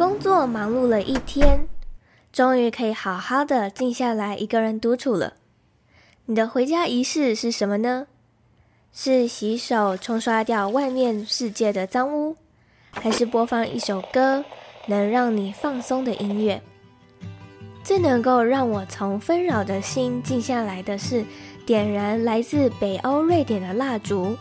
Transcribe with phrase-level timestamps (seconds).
[0.00, 1.68] 工作忙碌了一天，
[2.32, 5.34] 终于可以好好的静下来一个人独处了。
[6.24, 8.06] 你的回家仪式是什么呢？
[8.94, 12.34] 是洗手冲刷掉外面世界的脏污，
[12.92, 14.42] 还是播放一首歌
[14.86, 16.62] 能让你放松的音乐？
[17.84, 21.22] 最能够让我从纷扰的心静下来的是，
[21.66, 24.34] 点燃来自北欧瑞典的蜡烛，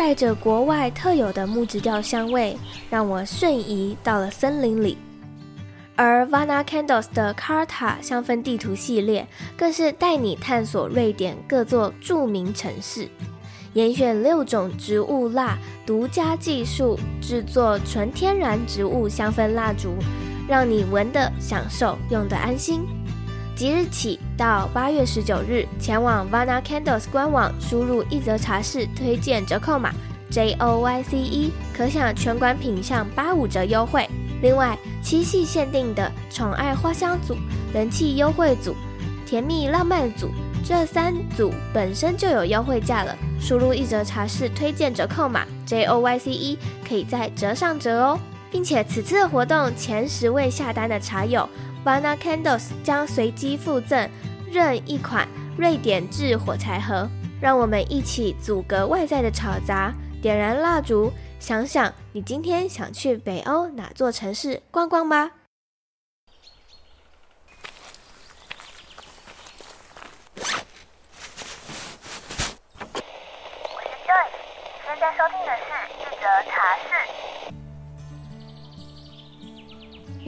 [0.00, 2.56] 带着国外特有的木质调香味，
[2.88, 4.96] 让我瞬移到了森林里。
[5.94, 9.28] 而 Vana Candles 的 Carta 香氛地图系列，
[9.58, 13.10] 更是带你探索瑞典各座著名城市，
[13.74, 19.90] 严选六种植物蜡，独家技术制作纯天然植物香氛蜡烛。
[20.48, 22.80] 让你闻的享受，用的安心。
[23.60, 29.92] 即日起到八月十九日，前往 Vana Candles 官网，输入一则茶室推荐折扣码
[30.30, 34.08] J O Y C E，可享全馆品项八五折优惠。
[34.40, 37.36] 另外，七夕限定的宠爱花香组、
[37.74, 38.74] 人气优惠组、
[39.26, 40.30] 甜蜜浪漫组，
[40.64, 43.14] 这三组本身就有优惠价了。
[43.38, 46.58] 输入一折茶室推荐折扣码 J O Y C E，
[46.88, 48.18] 可以再折上折哦。
[48.52, 51.48] 并且此次的活动前十位下单的茶友
[51.84, 54.08] ，Vana Candles 将随机附赠
[54.50, 57.08] 任一款瑞典制火柴盒，
[57.40, 65.30] 让我们一起阻隔外在的吵杂，点燃蜡烛，想想你今天想去北欧哪座城市逛逛吧。
[70.36, 70.42] 我
[73.82, 74.26] 是 Joy，
[74.86, 75.64] 现在收听的是
[75.98, 76.99] 一则茶室。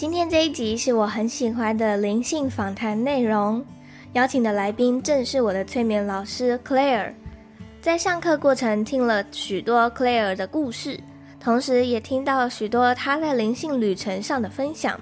[0.00, 3.62] 今天这一集是我很喜欢的灵性访谈内容，
[4.14, 7.12] 邀请的来宾正是我的催眠老师 Claire。
[7.82, 10.98] 在上课过程听了许多 Claire 的故事，
[11.38, 14.98] 同时也听到许多她在灵性旅程上的分享，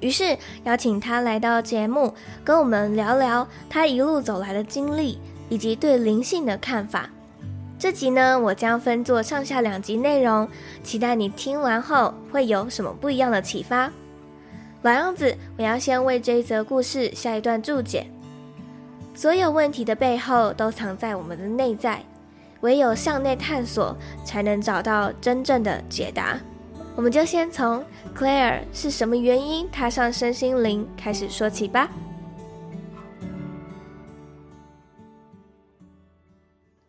[0.00, 2.12] 于是邀请她来到节目，
[2.44, 5.18] 跟我们聊聊她一路走来的经历
[5.48, 7.08] 以及对灵性的看法。
[7.78, 10.46] 这集呢，我将分作上下两集内容，
[10.82, 13.90] 期待你听完后会有什么不一样的启发。
[14.86, 18.06] 老样子，我要先为这一则故事下一段注解。
[19.16, 22.00] 所有问题的背后都藏在我们的内在，
[22.60, 26.38] 唯有向内探索，才能找到真正的解答。
[26.94, 27.84] 我们就先从
[28.16, 31.90] Claire 是什么原因踏上身心灵开始说起吧。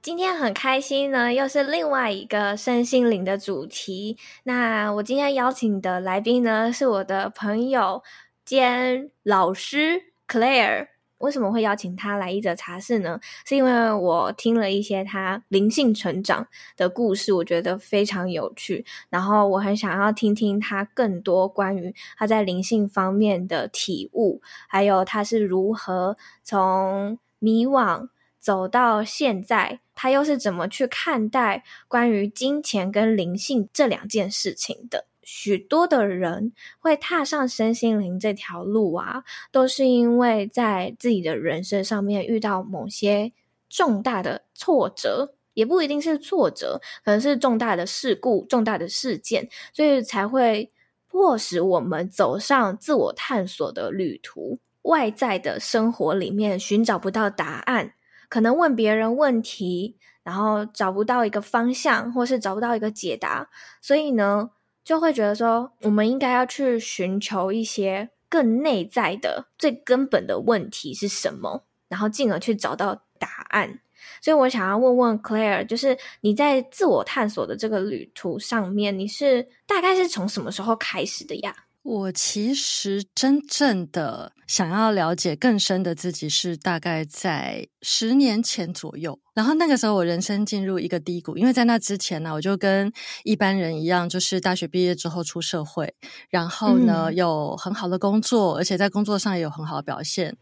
[0.07, 4.17] 今天很开心呢，又是另外一个身心灵的主题。
[4.43, 8.01] 那我今天邀请的来宾呢，是我的朋友
[8.45, 10.87] 兼老师 Claire。
[11.17, 13.19] 为什么会邀请他来一则茶室呢？
[13.45, 16.47] 是因为我听了一些他灵性成长
[16.77, 18.85] 的故事，我觉得非常有趣。
[19.09, 28.07] 然后我很想要听听他更多关于他在灵性方面的体悟，还有他是如何从迷惘
[28.39, 29.81] 走到现在。
[29.97, 35.07] 他又是怎么去看待关于金钱跟灵性这两件事情的？
[35.23, 43.33] 许多的人会踏上身心灵这条路啊，都是因为在自己的人生上面遇到某些
[43.67, 50.71] 重大的挫折，也不一定是挫折，可能是重大的事故、重大的事件，所以才会
[51.09, 54.59] 迫使我们走上自我探索的旅途。
[54.83, 57.95] 外在的生活里面寻找不到答案。
[58.29, 63.49] 可能问别人问题，然后找不到一个方向，或是找不到一个解答，
[63.81, 64.49] 所以呢，
[64.83, 73.79] 就会觉得说，我们应该要去寻求一些更内在的、最根本的问题是什么，然后进而去找到答案。
[74.21, 81.55] 所以我想要问问 Claire，就是你在自我探索的这个旅途上面，你是大概是从什么时候开始的呀？
[81.87, 89.17] 我其实真正的想要了解更深的自己，是大概在十年前左右。
[89.33, 92.91] 然后那个时候，我人生进入一个低谷，因为在那之前呢，我就跟
[93.23, 95.95] 一般人一样，就是大学毕业之后出社会，
[96.29, 100.35] 然后呢，有很好的工作，而且在工作上也有很好的表现。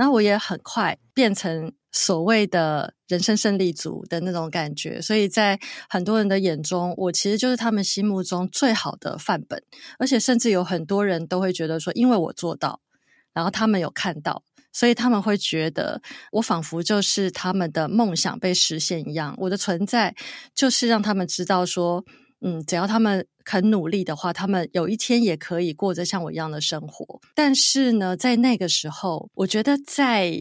[0.00, 5.60] 那我也很快变成所谓的人生胜利组的那种感觉，所以在
[5.90, 9.62] 很多人的眼中，我其实就是他们心目中最好的范本，
[9.98, 12.80] 而且甚至有很多人都会觉得说，因为我做到，
[13.34, 14.42] 然后他们有看到。
[14.72, 16.00] 所以他们会觉得
[16.30, 20.14] 我仿佛就是他们的梦想被实现一样，我的存在
[20.54, 22.04] 就是让他们知道说，
[22.42, 27.20] 嗯，只要他们肯努力的话，他们有一天也可以过着像我一样的生活。
[27.34, 30.32] 但是呢，在那个时候，我觉得在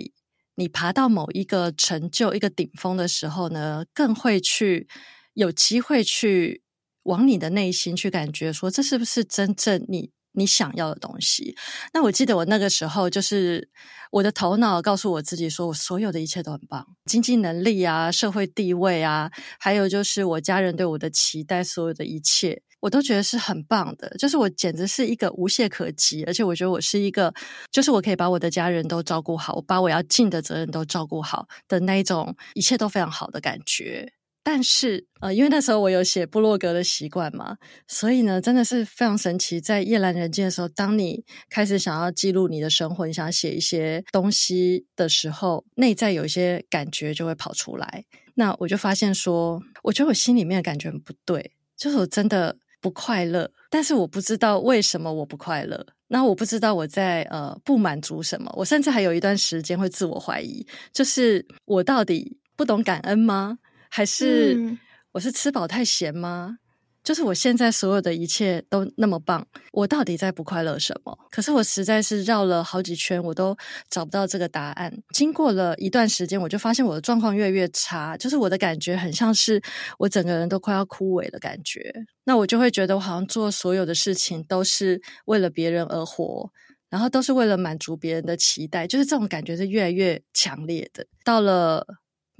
[0.55, 4.87] 你爬到某一个成就、一个顶峰的时候呢，更会去
[5.33, 6.61] 有机会去
[7.03, 10.11] 往你的内心去感觉说，这是不是真正你。
[10.39, 11.55] 你想要的东西。
[11.93, 13.69] 那我记得我那个时候，就是
[14.11, 24.09] 我的头脑告诉我自己说，我所有的一切都很棒，经济能力啊，社会地位啊，还有就是我家人对我的期待，所有的一切，我都觉得是很棒的。
[24.17, 27.33] 就是我简直是一个无懈可击，而且我觉得我是一个，
[27.71, 34.13] 就是我可以把我的家人都照顾好，我把我要尽的责任都照顾好的那一种，一切都非常好的感觉。
[34.41, 37.57] 但是，呃，因为那时候我有写部落格的习惯嘛，
[37.87, 39.61] 所以呢，真的是非常神奇。
[39.61, 48.05] 在夜阑人静的时候，当你开始想要记录你的生活，你想写一些东西的时候，内在有一些感觉就会跑出来。
[48.35, 53.51] 那我就发现说，我觉得我心里面的感觉很不对，就是我真的不快乐。
[53.69, 58.51] 但是我不知道为什么我不快乐，那我不知道我在呃不满足什么。
[58.55, 63.59] 我甚至还有一段时间会自我怀疑，就是我到底不懂感恩吗？
[63.89, 64.77] 还是
[65.11, 66.59] 我是吃饱太闲吗？
[66.59, 66.65] 嗯。
[67.01, 71.17] 就是我现在所有的一切都那么棒，我到底在不快乐什么？
[71.31, 73.55] 可是我实在是绕了好几圈，我都
[73.89, 74.93] 找不到这个答案。
[75.13, 79.59] 经过了一段时间，我就发现我的状况越来越差，就是我的感觉很像是
[79.97, 81.91] 我整个人都快要枯萎的感觉。
[82.25, 86.51] 那我就会觉得我好像做所有的事情都是为了别人而活，
[86.89, 91.07] 然后都是为了满足别人的期待，就是这种感觉是越来越强烈的。
[91.23, 91.87] 到了。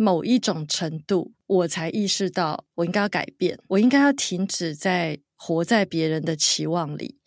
[0.01, 7.17] 某一种程度，我才意识到我应该要改变，我应该要停止在活在别人的期望里。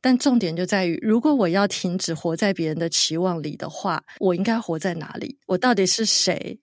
[0.00, 5.38] 但重点就在于，如果我要停止活在别人的期望里的话，我应该活在哪里？
[5.48, 6.60] 我到底是谁？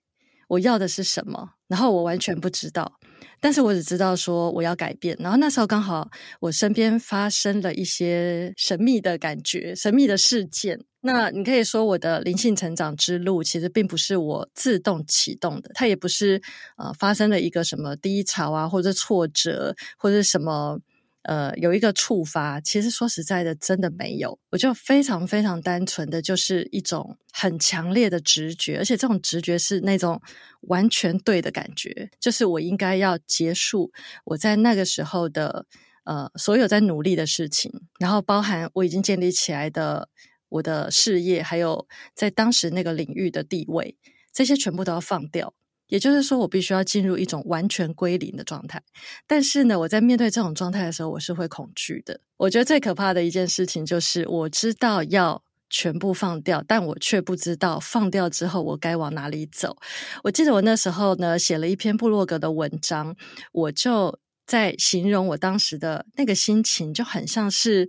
[0.48, 1.50] 我要的是什么？
[1.66, 2.98] 然后我完全不知道。
[3.38, 6.08] 但是我只知道说我要改变，然后那时候刚好
[6.40, 10.80] 我身边发生了一些神秘的感觉、神秘的事件。
[11.00, 16.42] 那你可以说我的灵性成长之路其实并不是我自动启动的，它也不是
[16.76, 20.80] 呃发生了一个什么低潮啊，或者挫折，或者什么。
[21.22, 24.38] 呃，有一个触发，其实说实在的，真的没有。
[24.50, 30.22] 我就非常非常单纯的就是一种很强烈的直觉，而且这种直觉是那种
[30.62, 33.92] 完全对的感觉，就是我应该要结束
[34.24, 35.66] 我在那个时候的
[36.04, 40.08] 呃所有在努力的事情，然后包含我已经建立起来的
[40.48, 43.96] 我的事业，还有在当时那个领域的地位，
[44.32, 45.54] 这些全部都要放掉。
[45.88, 48.82] 也就是说，我必须要进入一种完全归零的状态。
[49.26, 52.20] 但是呢，我在面对这种状态的时候，我是会恐惧的。
[52.36, 59.78] 我觉得最可怕的一件事情就是，我知道要全部放掉，但我却不知道放掉之后我该往哪里走。
[60.24, 63.16] 我记得我那时候呢，写了一篇部落格的文章，
[63.52, 67.88] 我就在形容我当时的那个心情，就很像是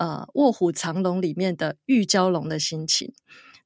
[0.00, 3.12] 呃《卧虎藏龙》里面的玉娇龙的心情。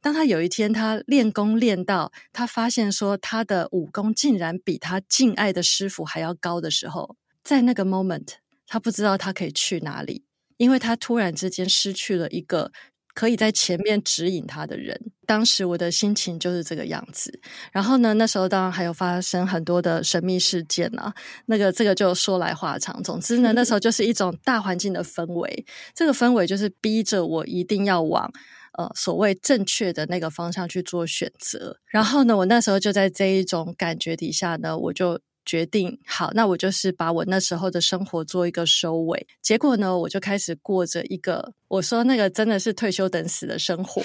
[0.01, 8.35] 当他有一天他练功练到他发现说他的武功竟然比他敬爱的师傅还要高的时候，在那个 moment
[8.67, 10.25] 他不知道他可以去哪里，
[10.59, 12.71] 因为他突然之间失去了一个
[13.15, 15.01] 可以在前面指引他的人。
[15.27, 17.41] 当时我的心情就是这个样子。
[17.73, 21.15] 然后呢，那时候当然还有发生很多的神秘事件啊，
[21.47, 23.03] 那个这个就说来话长。
[23.03, 28.31] 总之呢，那时候就是一种大环境的氛围，这个氛围就是逼着我一定要往。
[28.77, 39.27] 呃，所谓正确的那个方向去做选择，然后呢，我那时候就在这一种感觉底下呢，我就决定，好，那我就是把我那时候的生活做一个收尾。
[39.43, 44.03] 结果呢，我就开始过着一个，我说那个真的是退休等死的生活，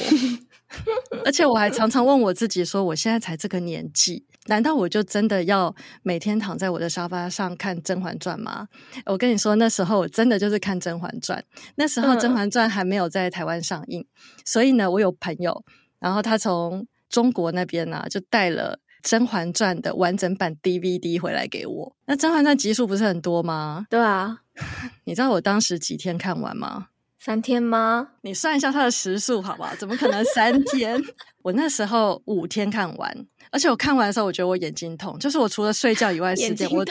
[1.25, 4.25] 而且我还常常问我自己说，我现在才这个年纪。
[4.46, 8.67] 难道我就真的要每天躺在我的沙发上看《甄嬛传》吗？
[9.05, 11.39] 我跟你说，那时候我真的就是看《甄嬛传》。
[11.75, 14.08] 那时候《甄嬛传》还没有在台湾上映，嗯，
[14.46, 15.63] 所以呢，我有朋友，
[16.00, 21.95] 然后他从中国那边呢，啊，就带了《甄嬛传》的完整版 DVD 回来给我。
[22.05, 23.85] 那《甄嬛传》集数不是很多吗？
[23.89, 24.39] 对啊，
[25.05, 26.87] 你知道我当时几天看完吗？
[27.17, 28.11] 三天吗？
[28.21, 29.75] 你算一下它的时速好不好？
[29.75, 31.01] 怎么可能三天？
[31.43, 33.27] 我那时候五天看完。
[33.51, 36.85] 而且我看完的时候，我觉得我眼睛痛，就是我除了睡觉以外时间，我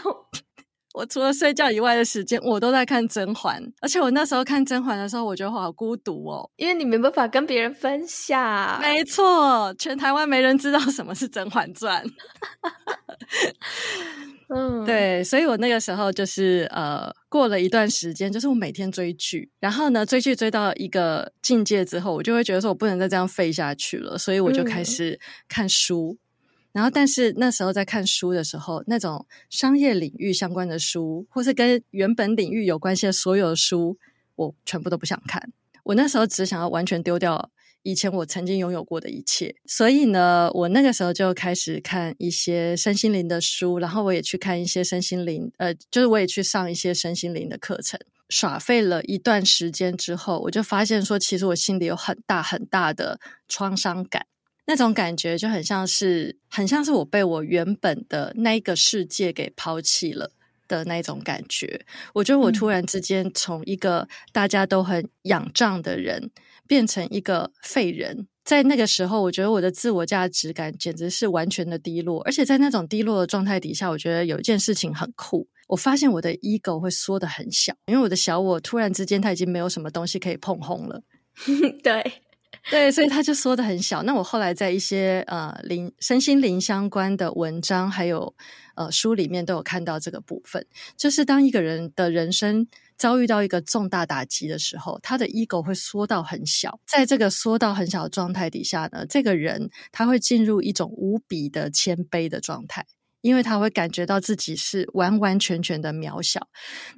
[0.99, 8.81] 我除了睡觉以外的时间，我都在看《甄嬛》，而且我那时候看《甄嬛》的时候，我觉得我好孤独哦，因为你没办法跟别人分享。
[8.81, 12.05] 没错，全台湾没人知道什么是《甄嬛传》。
[14.53, 26.17] 嗯，对，所以我那个时候就是呃，过了一段时间，就是我每天追剧，然后呢，追剧追到一个境界之后，我就会觉得说我不能再这样废下去了，所以我就开始看书。
[26.19, 26.25] 嗯
[26.79, 33.99] 然后，但是那时候在看书的时候，那种商业领域相关的书，或是跟原本领域有关系的所有书，
[34.37, 35.53] 我全部都不想看。
[35.83, 37.51] 我那时候只想要完全丢掉
[37.83, 39.57] 以前我曾经拥有过的一切。
[39.67, 47.99] 所以呢，我那个时候就开始看一些身心灵的书，然后我也去看一些身心灵，呃，就是我也去上一些身心灵的课程。
[48.29, 53.19] 耍废了一段时间之后，我就发现说，其实我心里有很大很大的
[53.49, 54.27] 创伤感。
[54.69, 60.31] 那种感觉就很像是，很像是我被我原本的那个世界给抛弃了
[60.69, 61.87] 的那种感觉。
[62.13, 66.31] 我觉得我突然之间从一个大家都很仰仗的人，
[66.67, 68.29] 变成一个废人。
[68.45, 72.21] 在那个时候，我觉得我的自我价值感简直是完全的低落。
[72.25, 75.49] 而且在那种低落的状态底下，我觉得有一件事情很酷。
[75.67, 81.03] 我发现我的 ego 会缩得很小，因为我的小我突然之间他已经没有什么东西可以碰红了。
[81.83, 82.05] 对。
[82.71, 84.03] 对，所以他就缩的很小。
[84.03, 88.35] 那我后来在一些呃灵身心灵相关的文章，还有
[88.75, 96.81] 呃书里面都有看到这个部分，就是当一个人的人生遭遇到一个重大打击的时候，他的 ego 会缩到很小。
[96.87, 102.87] 在这个缩到很小的状态底下呢，这个人他会进入一种无比的谦卑的状态，
[103.21, 106.49] 因为他会感觉到自己是完完全全的渺小。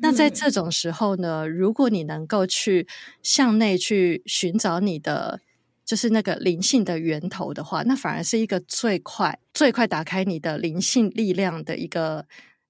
[0.01, 2.87] 那在这种时候呢，如果你能够去
[3.23, 5.41] 向内去寻找你的。
[5.83, 12.27] 就是那个灵性的源头的话，那反而是一个最快、最快打开你的灵性力量的一个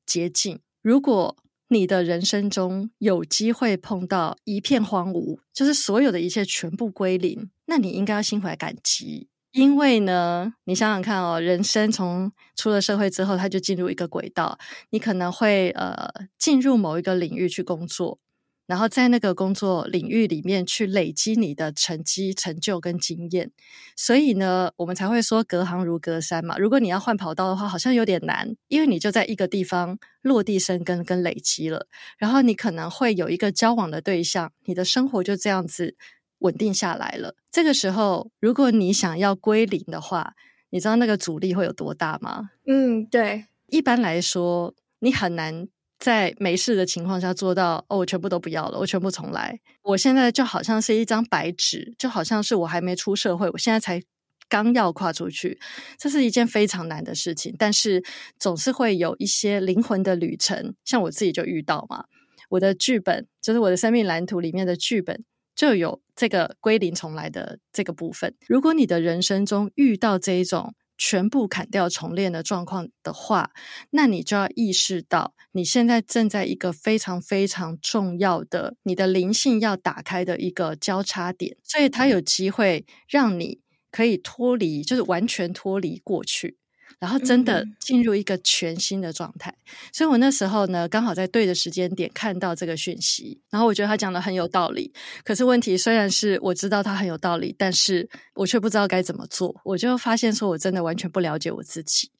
[0.06, 0.58] 捷径。
[0.80, 1.36] 如果
[1.68, 14.58] 你的人生中有机会碰到一片荒芜，就是所有的一切全部归零，那你应该要心怀感激，因为呢，你想想看哦，人生从出了社会之后，他就进入一个轨道，
[14.90, 18.18] 你可能会呃进入某一个领域去工作。
[18.66, 23.50] 然后在那个工作领域里面去累积你的成绩、成就跟经验，
[23.96, 26.56] 所以呢，我们才会说隔行如隔山嘛。
[26.56, 35.96] 如果你要换跑道的话，好像有点难，因为你就在一个地方落地生根跟累积了，然后你可能会有一个交往的对象，你的生活就这样子
[36.40, 37.34] 稳定下来了。
[37.50, 40.34] 这个时候，如果你想要归零的话，
[40.68, 42.50] 你知道那个阻力会有多大吗？
[42.66, 43.46] 嗯，对。
[43.68, 45.68] 一般来说，你很难。
[46.00, 49.60] 在没事的情况下做到哦，我全部都不要了，我全部重来。
[49.82, 54.02] 我现在就好像是一张白纸，就好像是我还没出社会，我现在才
[54.48, 55.60] 刚要跨出去，
[55.98, 57.54] 这是一件非常难的事情。
[57.58, 58.02] 但是
[58.38, 62.06] 总是会有一些灵魂的旅程，像我自己就遇到嘛。
[62.48, 65.22] 我的剧本就是我的生命蓝图里面的剧本，
[65.54, 68.34] 就有这个归零重来的这个部分。
[68.46, 73.52] 如果你的人生中遇到这一种，全部砍掉重练的状况的话，
[73.88, 86.58] 那你就要意识到，你现在正在一个非常非常重要的，你的灵性要打开的一个交叉点，所以它有机会让你可以脱离，就是完全脱离过去。
[87.00, 94.92] 然后真的进入一个全新的状态，嗯、所以我那时候呢，刚好在对的时间点看到这个讯息，然后我觉得他讲的很有道理。
[95.24, 99.58] 可是问题虽然是我知道他很有道理，但是我却不知道该怎么做。
[99.64, 102.10] 我就发现说，我真的完全不了解我自己。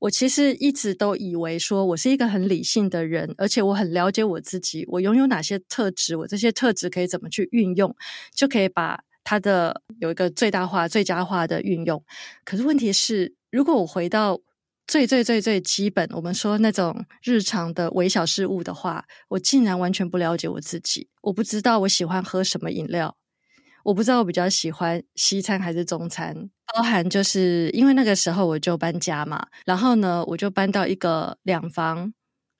[0.00, 7.94] 我其实一直都以为说我是一个很理性的人，而且我很了解我自己，我拥有哪些特质，我这些特质可以怎么去运用，
[8.34, 12.02] 就可以把它的有一个最大化、最佳化的运用。
[12.44, 13.32] 可是问题是。
[13.54, 14.40] 如果我回到
[14.84, 21.08] 最最最最基本，我们说那种日常的微小事物的话，我竟然完全不了解我自己。
[21.22, 23.16] 我不知道我喜欢喝什么饮料，
[23.84, 26.50] 我不知道我比较喜欢西餐还是中餐。
[26.74, 32.12] 包含就是因为那个时候我就搬家嘛，然后呢，我就搬到一个两房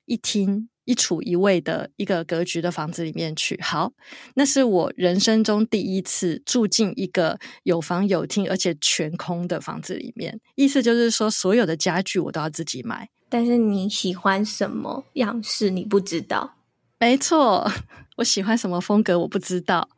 [0.05, 0.69] 一厅。
[0.85, 3.91] 一处一卫的一个格局的房子里面去，好，
[4.35, 10.39] 那是我人生中第一次住进一个有房有厅而且全空的房子里面。
[10.55, 13.09] 意思就是说，所有的家具我都要自己买。
[13.27, 16.55] 但是你喜欢什么样式，你不知道。
[16.99, 17.69] 没错，
[18.17, 19.89] 我喜欢什么风格，我不知道。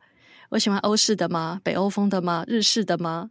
[0.50, 1.60] 我喜欢欧式的吗？
[1.62, 2.42] 北欧风的吗？
[2.48, 3.28] 日式的吗？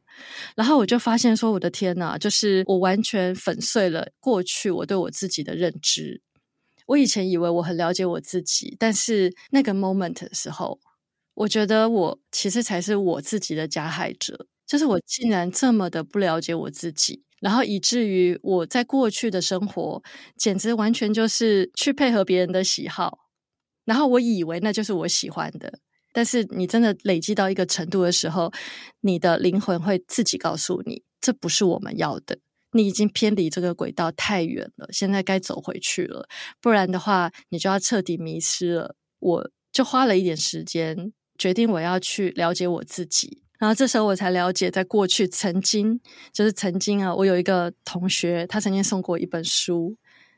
[0.56, 6.22] 然后我就发现说，我的天呐，就是我完全粉碎了过去我对我自己的认知。
[6.88, 10.80] 我以前以为我很了解我自己，但是那个 moment 的时候，
[11.36, 14.48] 我觉得我其实才是我自己的加害者。
[14.66, 20.04] 就是我竟然这么的不了解我自己，然后以至于我在过去的生活，
[20.36, 23.18] 简直完全就是去配合别人的喜好，
[23.86, 25.80] 然后我以为那就是我喜欢的。
[26.12, 28.52] 但是你真的累积到一个程度的时候，
[29.00, 32.40] 你的灵魂会自己告诉你，这不是我们要的。
[32.74, 36.28] 你已经偏离这个轨道太远了，现在该走回去了，
[36.62, 38.96] 不然的话，你就要彻底迷失了。
[39.20, 43.42] 我就花了一点时间，决定我要去了解我自己。
[43.58, 46.00] 然后这时候我才了解，在过去曾经，
[46.32, 49.98] 就是曾经啊，我有一个同学，他曾经送过一本书，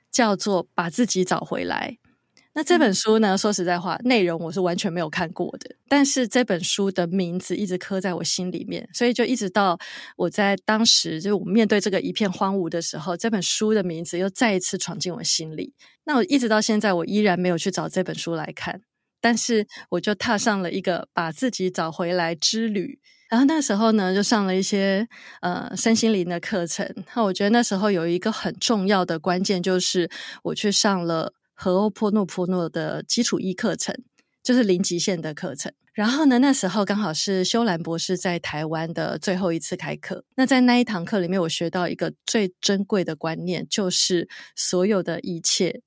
[0.10, 1.98] 叫做《把自己找回来》。
[2.60, 9.80] 那这本书呢，说实在话，内容我是完全没有看过的，但是这本书的名字一直刻在我心里面，所以就一直到
[10.18, 15.74] 我在当时就我面对这个一片荒芜的时候，这本书的名字又再一次闯进我心里。
[16.04, 18.82] 那我一直到现在，我依然没有去找这本书来看。
[19.22, 23.00] 但是我就踏上了一个把自己找回来之旅，
[23.30, 25.08] 然后那时候呢，就上了一些
[25.40, 26.94] 呃身心灵的课程。
[27.16, 30.10] 那我觉得那时候有一个很重要的关键，就是
[30.44, 33.94] 我去上了和欧波诺波诺的基础一课程，
[34.42, 35.74] 就是零极限的课程。
[35.94, 40.24] 然后呢，那时候刚好是修兰博士在台湾的最后一次开课。
[40.38, 45.82] 那在那一堂课里面，我学到一个最珍贵的观念，就是所有的一切。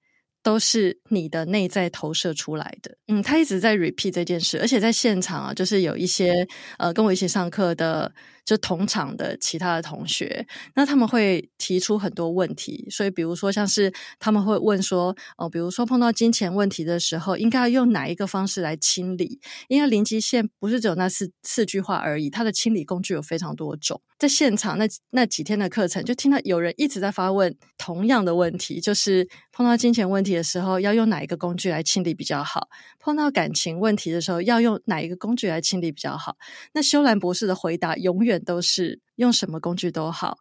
[0.44, 2.96] 都是你的内在投射出来的。
[3.06, 6.34] 嗯，他一直在 repeat 这件事，而且在现场啊，就是有一些
[6.78, 8.12] 呃跟我一起上课的。
[8.44, 19.40] 就同场的其他的同学，那他们会提出很多问题，所以比如说像是他们会问说，哦，比如说碰到金钱问题的时候，应该用哪一个方式来清理？
[19.68, 24.00] 因为零极限不是只有那四四句话而已，它的清理工具有非常多种。
[24.18, 32.68] 在现场那那几天的课程，就听到有人一直在发问同样的问题，就是碰到金钱问题的时候，要用哪一个工具来清理比较好？
[32.98, 36.36] 碰到感情问题的时候，要用哪一个工具来清理比较好？
[36.74, 38.32] 那修兰博士的回答永远。
[38.44, 40.38] 都是用什么工具都好，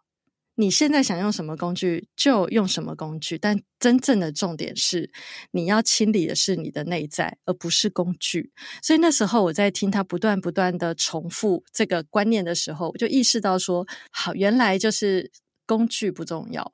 [0.56, 5.10] 你现在想用什么工具就用什么工具，但真正的重点是
[5.52, 8.50] 你要清理的是你的内在，而不是工具。
[8.82, 15.30] 所以那时候我在听他不断不断的重复这个观念的时候，我就意识到说，好，原来就是
[15.64, 16.72] 工具不重要。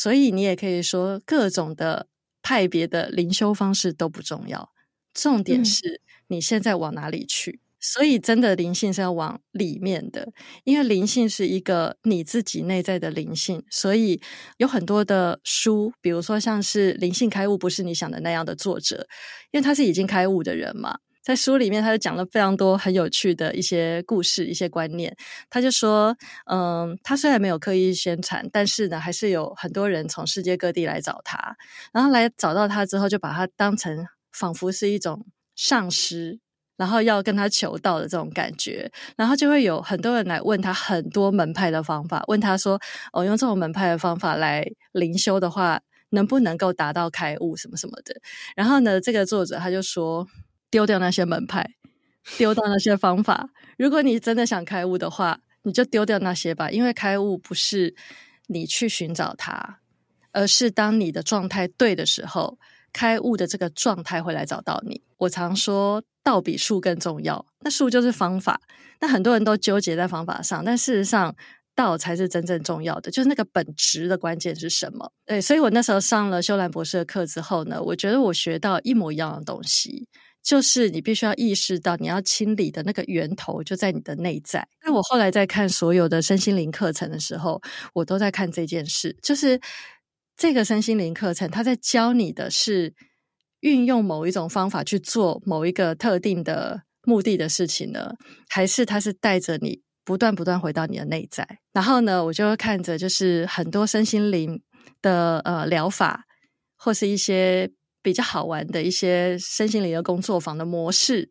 [0.00, 2.06] 所以你也可以说各种的
[2.40, 4.70] 派别的灵修方式都不重要，
[5.12, 7.58] 重点是你现在往哪里去。
[7.80, 10.32] 所以，真的灵性是要往里面的，
[10.62, 13.64] 因为灵性是一个你自己内在的灵性。
[13.70, 14.20] 所以，
[14.58, 19.08] 有很多的书，比如说像是《灵性开悟》，不是你想的那样的作者，
[19.50, 20.98] 因为他是已经开悟的人嘛。
[21.28, 25.14] 在书里面，他就讲了非常多很有趣的一些故事、一些观念。
[25.50, 26.16] 他就说，
[26.50, 31.54] 嗯，他虽然没有刻意宣传，但是呢，还是有很多人从世界各地来找他，
[31.92, 36.40] 然后来找到他之后，就把他当成仿佛是一种上师。
[36.78, 42.80] 然后要跟他求道的这种感觉，然后就会有很多人来问他很多门派的方法，问他说
[43.12, 48.14] ：“哦，用这种门派的方法来灵修的话，能不能够达到开悟什么什么的？”
[48.54, 50.24] 然后呢，这个作者他就说
[50.70, 51.74] ：“丢掉那些门派，
[52.36, 53.50] 丢掉那些方法。
[53.76, 57.94] 如果你真的想开悟的话，你就丢掉那些吧，因为开悟不是
[58.46, 59.80] 你去寻找它，
[60.32, 62.58] 而是当你的状态对的时候。”
[62.90, 65.02] 开悟的这个状态会来找到你。
[65.18, 68.58] 我常说道比术更重要，那术就是方法。
[68.98, 71.32] 那很多人都纠结在方法上，但事实上
[71.74, 75.12] 道才是真正重要的，就是那个本质的关键是什么？
[75.26, 80.08] 对，所以我那时候上了修兰博士的课之后呢，我觉得我学到一模一样的东西，
[80.48, 84.66] 就是你必须要意识到你要清理的那个源头就在你的内在。
[84.82, 87.60] 那我后来在看所有的身心灵课程的时候，
[87.92, 89.60] 我都在看这件事，就是。
[90.40, 92.94] 这个身心灵课程，他在教你的是
[93.58, 98.12] 运用某一种方法去做某一个特定的目的的事情呢，
[98.48, 101.44] 还是他是带着你不断不断回到你的内在？
[101.72, 104.62] 然后呢，我就会看着就是很多身心灵
[105.02, 106.24] 的呃疗法，
[106.76, 107.68] 或是一些
[108.02, 111.30] 比较好玩的一些身心灵的工作坊的模式，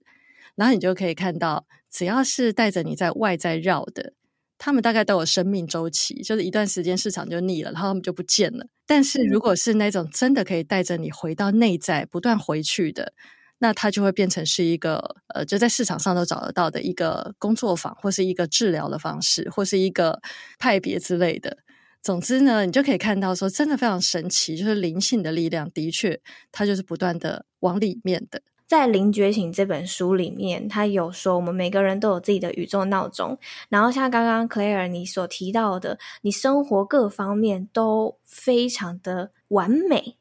[0.56, 4.14] 然后你就可以看到，只要是带着你在外在绕的。
[4.60, 8.66] 他们大概都有生命周期，就是一段时间市场就腻了，然后他们就不见了。
[8.88, 13.14] 但是如果是那种真的可以带着你回到内在，不断回去的，
[13.60, 20.20] 那它就会变成是一个呃，就在市场上都找得到的一个工作坊，或是一个治疗的方式，或是一个
[20.58, 21.58] 派别之类的。
[22.08, 26.18] 总之呢，你就可以看到说，真的非常神奇，就是灵性的力量，的确，
[26.54, 28.42] 它就是不断的往里面的。
[28.66, 33.38] 在《灵觉醒》这本书里面，他有说我们每个人都有自己的宇宙闹钟。
[33.68, 40.16] 然后像刚刚 Claire 你所提到的，你生活各方面都非常的完美，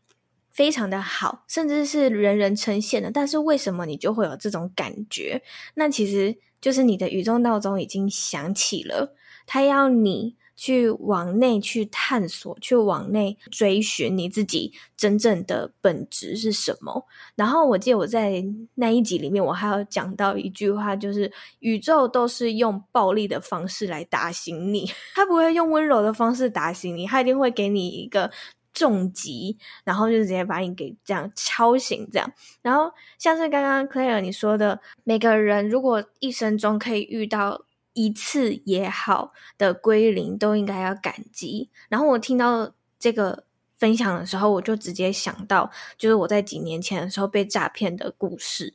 [0.50, 3.12] 非常的好，甚至是人人称羡的。
[3.12, 5.40] 但是为什么你就会有这种感觉？
[5.74, 9.14] 那其实就是你的宇宙闹钟已经响起了，
[9.46, 17.06] 它要你去往内去探索，去往内追寻你自己真正的本质是什么。
[17.34, 18.42] 然后我记得我在
[18.76, 28.30] 那一集里面，我还有讲到一句话，就是宇宙都是用暴力的方式来打醒你， 它不会用温柔的方式打醒你，它一定会给你一个
[28.72, 32.32] 重击，然后就直接把你给这样敲醒，这样。
[32.62, 37.66] 然后像是刚刚 Claire 你说的，每个人如果一生中可以遇到。
[37.96, 41.70] 一次也好的归零都应该要感激。
[41.88, 43.44] 然后我听到这个
[43.78, 48.74] 分享的时候，我就直接想到，就是我在几年前的时候被诈骗的故事。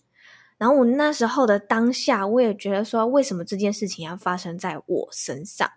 [0.58, 5.70] 然后我那时候的当下，我也觉得说，为什么这件事情要发生在我身上？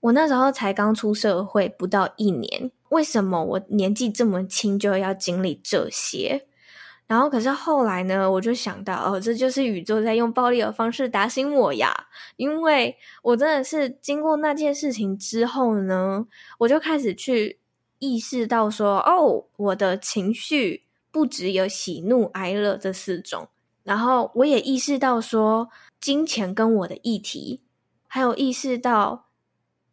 [0.00, 6.46] 我那时候才刚出社会不到一年，为什么我年纪这么轻就要经历这些？
[7.06, 11.92] 然后，可是后来呢，我就想到，哦，这就是宇宙在用暴力的方式打醒我呀！
[12.36, 16.26] 因为我真的是经过那件事情之后呢，
[16.58, 17.58] 我就开始去
[17.98, 23.48] 意识到说，哦，我的情绪不只有喜怒哀乐这四种，
[23.82, 25.68] 然后我也意识到说，
[26.00, 27.60] 金钱跟我的议题，
[28.08, 29.23] 还有意识到。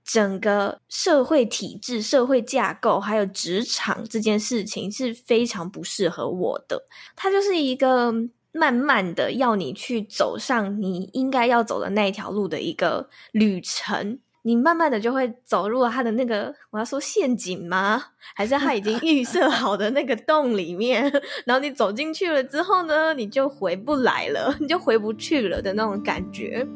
[0.04, 6.84] 整个社会体制、社会架构，还有职场这件事情是非常不适合我的。
[7.16, 8.14] 它就是一个
[8.52, 14.20] 慢慢的要你去走上你应该要走的那一条路的一个旅程。
[14.44, 18.04] 你慢慢的就会走入了他的那个，我要说陷阱吗？
[18.34, 21.04] 还是他已经 预设好的那个洞里面？
[21.46, 26.68] 然后你走进去了之后呢，你就回不来了，你就回不去了的那种感觉。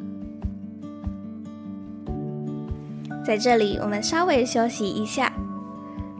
[3.25, 5.33] 在这里，我们稍微休息一下。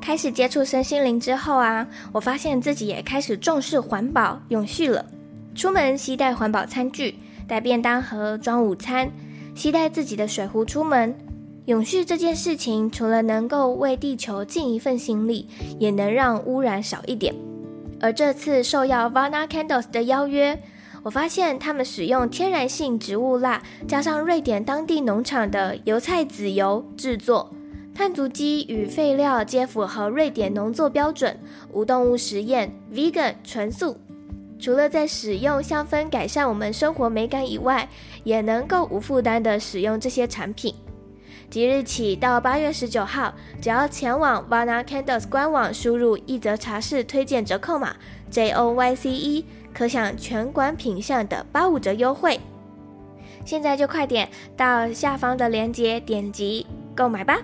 [0.02, 5.06] 开始接触身心灵之后啊，我发现自己也开始重视环保、永续了。
[5.54, 7.16] 出门携带环保餐具，
[7.48, 9.12] 带便当盒装午餐，
[9.54, 11.16] 携带自己的水壶出门。
[11.66, 17.36] 永续这件事情，除了能够为地球尽一份心力，也能让污染少一点。
[18.02, 20.60] 而这次受邀 Vana Candles 的邀约。
[21.06, 27.52] 我发现他们使用天然性植物蜡，加上瑞典当地农场的油菜籽油制作，
[27.94, 31.38] 碳足迹与废料皆符合瑞典农作标准，
[31.72, 33.96] 无动物实验，vegan 纯素。
[34.58, 37.88] 除了在使用香氛改善我们生活美感以外，
[38.24, 40.74] 也能够无负担的使用这些产品。
[41.50, 47.96] 即日起到八月十九号，只要前往 Vana Candles 官网输入一则茶室推荐折扣码
[48.30, 49.46] J O Y C E。
[49.74, 52.40] 可享全馆品相的八五折优惠，
[53.44, 57.42] 现在就快点到下方的链接点击购买吧。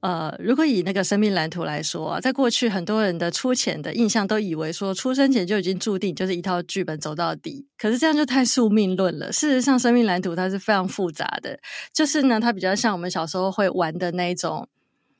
[0.00, 9.30] 呃，如果以那个生命蓝图来说啊，在过去很多人的粗浅的印象都以为说，出生前就已经注定就是一套剧本走到底，可是这样就太宿命论了。
[9.30, 11.60] 事实上，生命蓝图它是非常复杂的，
[11.92, 14.66] 就是呢，它比较像我们小时候会玩的那种，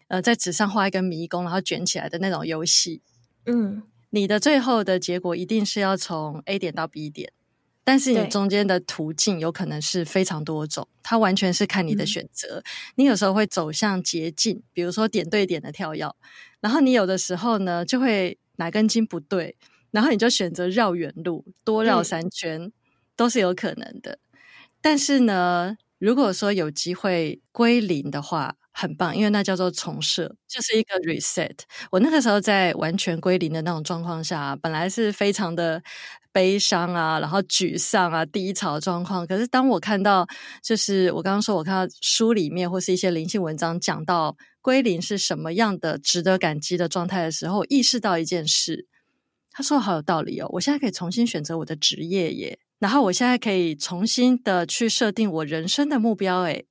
[0.08, 3.02] 呃，在纸上画一个迷宫，然后卷起来的那种游戏。
[3.44, 7.32] 嗯，你的最后的结果一定是要从 A 点到 B 点。
[7.90, 12.58] 但是你中间的途径有可能是非常多种，它完全是看你的选择。
[12.58, 12.62] 嗯。
[12.94, 16.08] 你有时候会走向捷径，比如说点对点的跳跃，
[16.60, 19.56] 然后你有的时候呢就会哪根筋不对，
[19.90, 22.72] 然后你就选择绕远路，多绕三圈，嗯，
[23.16, 24.20] 都是有可能的。
[24.80, 31.56] 但是呢，如果说有机会归零的话，很棒，因为那叫做重设，就是一个 reset。
[31.90, 35.82] 我那个时候在完全归零的那种状况下，本来是非常的。
[36.32, 39.26] 悲伤啊，然后沮丧啊，低潮状况。
[39.26, 40.26] 可是当我看到，
[40.62, 48.86] 就是我刚刚说，我看到书里面或是一些灵性文章讲到归零是什么样的值得感激的状态的时候，意识到一件事。
[49.52, 56.66] 他说好有道理哦，我现在可以重新选择我的职业耶，然后我现在可以重新的去设定我人生的目标诶，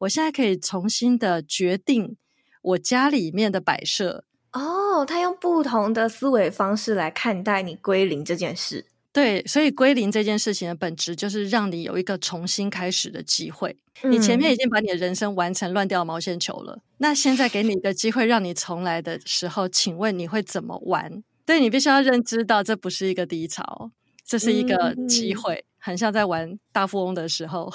[0.00, 2.16] 我现在可以重新的决定
[2.60, 4.24] 我家里面的摆设。
[4.52, 8.84] 哦，他用不同的思维方式来看待你归零这件事。
[9.12, 13.76] 对，所以归零这件事情的本质就是让你有一个重新开始的机会。
[14.02, 14.12] 嗯。
[14.12, 21.22] 你前面已经把你的人生玩成乱掉毛线球了，那现在给你一个机会让你重来的时候，请问你会怎么玩？
[21.46, 23.90] 对，你必须要认知到这不是一个低潮，
[24.24, 27.72] 这是一个机会，很像在玩大富翁的时候，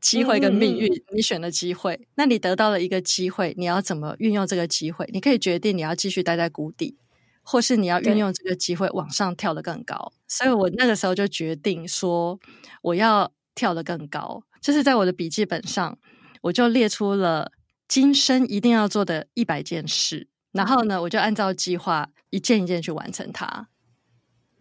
[0.00, 5.04] 机会跟命运，你选了机会，那你得到了一个机会，你要怎么运用这个机会？
[5.12, 6.96] 你可以决定你要继续待在谷底。
[7.42, 12.38] 或是你要运用这个机会往上跳得更高，所以我那个时候就决定说
[12.82, 14.44] 我要跳得更高。
[14.60, 15.98] 就是在我的笔记本上，
[16.42, 17.50] 我就列出了
[17.88, 23.68] 今生一定要做的一百件事，然后呢，我就按照计划一件一件去完成它。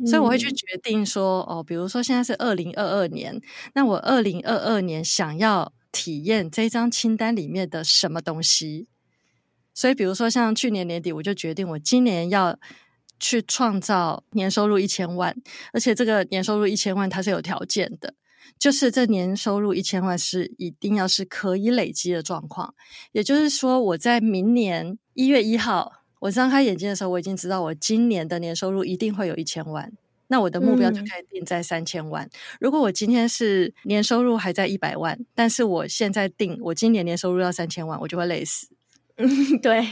[0.07, 3.39] 所以我会去决定说，哦，比如说现在是二零二二年，
[3.75, 8.87] 那我二零二二年想要体验这张清单里面的什么东西。
[9.73, 12.57] 所以，比如说像去年年底，我就决定我今年要
[13.19, 15.35] 去创造年收入一千万，
[15.73, 18.13] 而且这个年收入一千万它是有条件的，
[18.59, 22.73] 就是这年收入一千万是一定要是可以累积的状况。
[23.11, 29.91] 也就是说，我在明年一月一号我张开眼睛的时候，我已经知道我今年的年收入一定会有一千万，
[30.27, 32.25] 那我的目标就可以定在三千万。
[32.25, 32.29] 嗯。
[32.59, 38.67] 如果我今天是年收入还在一百万，但是我现在定我今年年收入要三千万，我就会累死。
[39.53, 39.85] 嗯，对，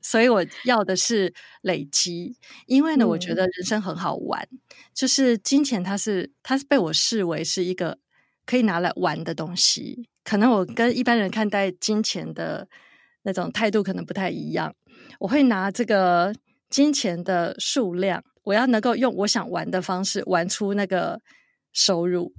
[0.00, 2.36] 所以我要的是累积，
[2.66, 4.58] 因为呢，我觉得人生很好玩，嗯、
[4.94, 7.98] 就是金钱它是它是被我视为是一个
[8.46, 10.08] 可以拿来玩的东西。
[10.24, 12.68] 可能我跟一般人看待金钱的
[13.22, 14.74] 那种态度可能不太一样，
[15.18, 16.34] 我会拿这个
[16.70, 21.20] 金钱的数量，我要能够用我想玩的方式玩出那个
[21.72, 22.32] 收入，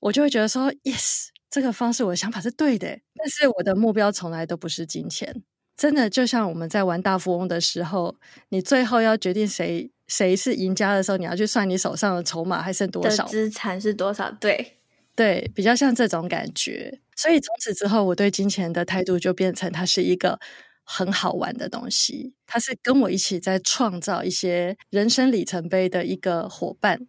[0.00, 5.42] 我就会觉得说，yes，这个方式我的想法是对的，但是我的目标从来都不是金钱。
[5.76, 8.14] 真的就像我们在玩大富翁的时候，
[8.50, 14.30] 你最后要决定谁谁是赢家的时候，你要去算你手上的筹码还剩多少，资产是多少？
[14.32, 14.78] 对
[15.16, 17.00] 对，比较像这种感觉。
[17.16, 20.38] 所以从此之后，我对金钱的态度就变成它是一个
[20.84, 27.06] 很好玩的东西，它是跟我一起在创造一些人生里程碑的一个伙伴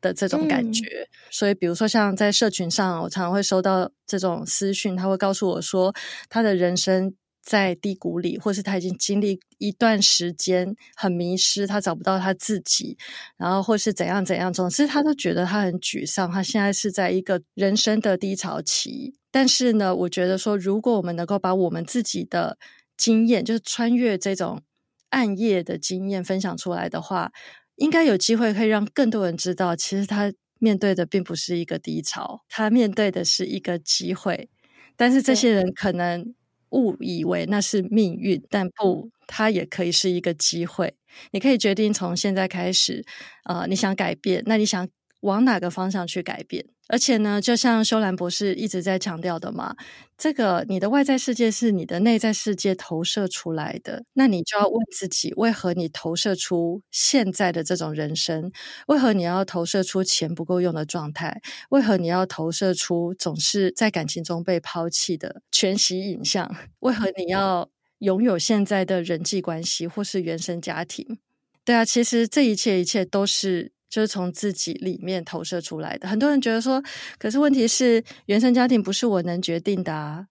[0.00, 0.84] 的这种感觉。
[0.86, 1.08] 嗯。
[1.30, 5.94] 所以，比如说像在社群上，我常常会收到这种私讯，他会告诉我说，
[6.28, 7.14] 他的人生。
[7.42, 12.96] 在低谷里，或是他已经经历一段时间很迷失，他找不到他自己，
[13.36, 16.30] 然后或是怎样怎样，总之他都觉得他很沮丧。
[16.30, 19.14] 他现在是在一个人生的低潮期。
[19.32, 22.58] 但是呢，我觉得说，如果我们能够把我们自己的
[22.96, 24.62] 经验，就是穿越这种
[25.10, 27.32] 暗夜的经验分享出来的话，
[27.76, 34.48] 应该有机会可以让更多人知道，其实他面对的并不是一个低潮，他面对的是一个机会。
[34.96, 36.34] 但是这些人可能。
[36.72, 40.94] 误以为那是命运，但不，它也可以是一个机会。
[41.32, 43.04] 你可以决定从现在开始，
[43.44, 44.88] 呃，你想改变，那你想
[45.22, 46.64] 往哪个方向去改变？
[46.88, 49.74] 而且呢，就像修兰博士一直在强调的嘛，
[50.18, 58.52] 这个你的外在世界是你的内在世界投射出来的，那你就要问自己，为何你投射出现在的这种人生？
[58.88, 61.40] 为何你要投射出钱不够用的状态？
[61.70, 66.54] 为何你要投射出总是在感情中被抛弃的全息影像？
[66.80, 71.18] 为何你要拥有现在的人际关系或是原生家庭？
[71.64, 73.71] 对啊，其实这一切一切都是。
[73.92, 76.08] 就是从自己里面投射出来的。
[76.08, 76.82] 很多人觉得说，
[77.18, 80.28] 可是问题是，原生家庭不是我能决定的啊。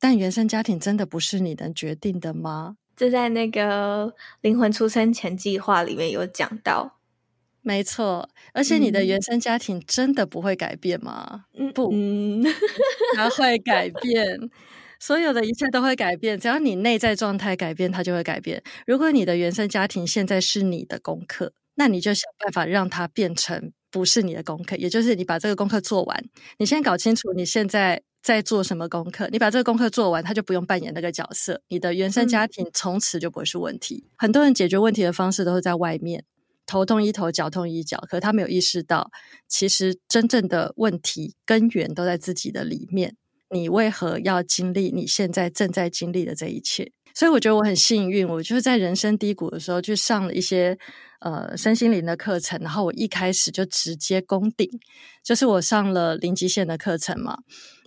[0.00, 2.76] 但原生家庭真的不是你能决定的吗？
[2.96, 6.98] 这在那个灵魂出生前计划里面有讲到。
[7.60, 11.44] 没错，而且你的原生家庭真的不会改变吗？
[11.58, 12.42] 嗯、不，嗯，
[13.14, 14.50] 它会改变。
[14.98, 18.62] 所有的一切都会改变，只要你内在状态改变，它就会改变。
[18.86, 21.52] 如果你的原生家庭现在是你的功课。
[21.74, 26.24] 那你就想办法让它变成不是你的功课，也就是你把这个功课做完。
[26.58, 31.60] 你先搞清楚你现在在做什么功课，你把这个功课做完，他就不用扮演那个角色。
[31.68, 34.04] 你的原生家庭从此就不会是问题。
[34.06, 34.10] 嗯。
[34.18, 36.24] 很多人解决问题的方式都是在外面，
[36.66, 39.10] 头痛医头，脚痛医脚，可是他没有意识到，
[39.48, 43.16] 其实真正的问题根源都在自己的里面。
[43.50, 46.92] 你为何要经历你现在正在经历的这一切？
[47.14, 50.78] 所以我觉得我很幸运，我就是在人生低谷的时候去上了一些
[51.20, 54.68] 呃身心灵的课程，然后我一开始就直接攻顶，
[55.22, 57.38] 就是我上了零极限的课程嘛，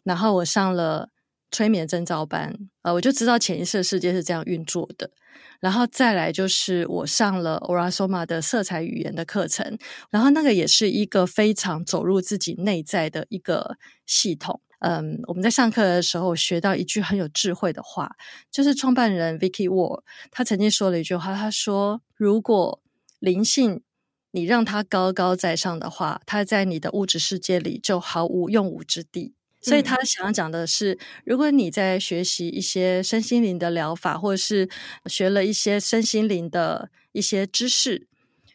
[0.03, 1.09] 然后我上了
[1.51, 5.09] 催眠证照班，呃，我就知道潜意识世界是这样运作的，
[5.59, 9.77] 然后再来就是我上了 Ora Soma 的色彩语言的课程，
[10.11, 14.61] 然后那个也是一个非常走入自己内在的一个系统。
[14.79, 18.11] 嗯，我们在上课的时候学到一句很有智慧的话，
[18.51, 22.81] 就是创办人 Vicky Ward 他曾经说了一句话，他说：“如果
[23.19, 23.81] 灵性
[24.31, 34.69] 你让它高高在上的话，它在你的物质世界里就毫无用武之地。”所以他想要讲的是，如果你在学习一些身心灵的疗法，或者是
[35.07, 38.07] 学了一些身心灵的一些知识，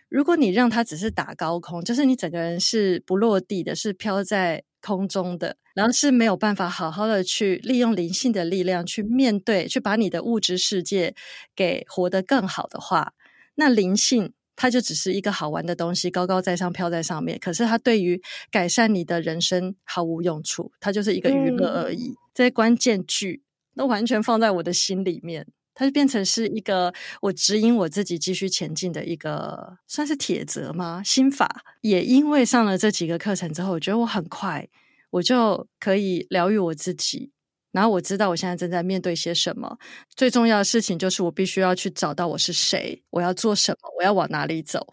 [0.08, 5.56] 如果你让它只是打高空，就是你整个人是不落地的，是飘在空中的。
[5.74, 11.14] 然后是没有办法好好的去利用灵性的力量去面对，去把你的物质世界
[11.54, 13.12] 给活得更好的话，
[13.54, 17.38] 那灵性它就只是一个好玩的东西，高高在上飘在上面。
[17.38, 22.08] 可是它对于改善你的人生毫无用处，它就是一个娱乐而已。
[22.08, 23.42] 嗯、这些关键句
[23.76, 25.46] 都完全放在我的心里面。
[25.80, 31.00] 它就变成是一个我指引我自己继续前进的一个算是铁则吗？
[31.02, 31.64] 心法。
[31.80, 34.68] 也因为上了这几个课程之后，我觉得我很快
[35.08, 37.30] 我就可以疗愈我自己。
[37.72, 39.78] 然后我知道我现在正在面对些什么。
[40.14, 44.86] 最重要的事情就是我必须要去找到我是谁，我要做什么，我要往哪里走。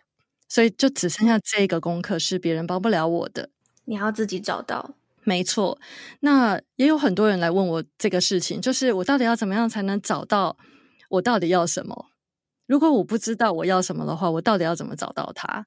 [0.48, 3.50] 所以就只剩下这个功课是别人帮不了我的，
[3.84, 4.96] 你要自己找到。
[5.26, 5.78] 没错，
[6.22, 10.58] 那也有很多人来问我这个事情，就是我到底要怎么样才能找到
[11.10, 12.08] 我到底要什么？
[12.66, 15.66] 如果我不知道我要什么的话，我到底要怎么找到它？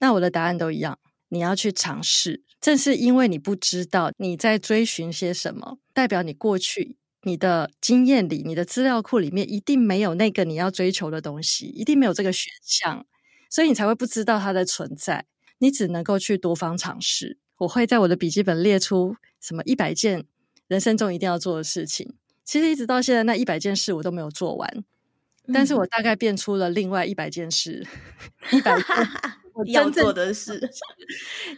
[0.00, 2.42] 那我的答案都一样，你要去尝试。
[2.60, 13.06] 正是因为你不知道你在追寻些什么，代表你过去你的经验里、你的资料库里面一定没有那个你要追求的东西，一定没有这个选项，
[13.50, 15.24] 所以你才会不知道它的存在。
[15.58, 17.38] 你只能够去多方尝试。
[17.58, 20.26] 我会在我的笔记本列出什么一百件
[20.66, 22.14] 人生中一定要做的事情。
[22.44, 24.84] 其实一直到现在，那一百件事我都没有做完，
[25.52, 27.86] 但是我大概变出了另外一百件事，
[28.52, 28.84] 一百件
[29.54, 30.60] 我要做的事。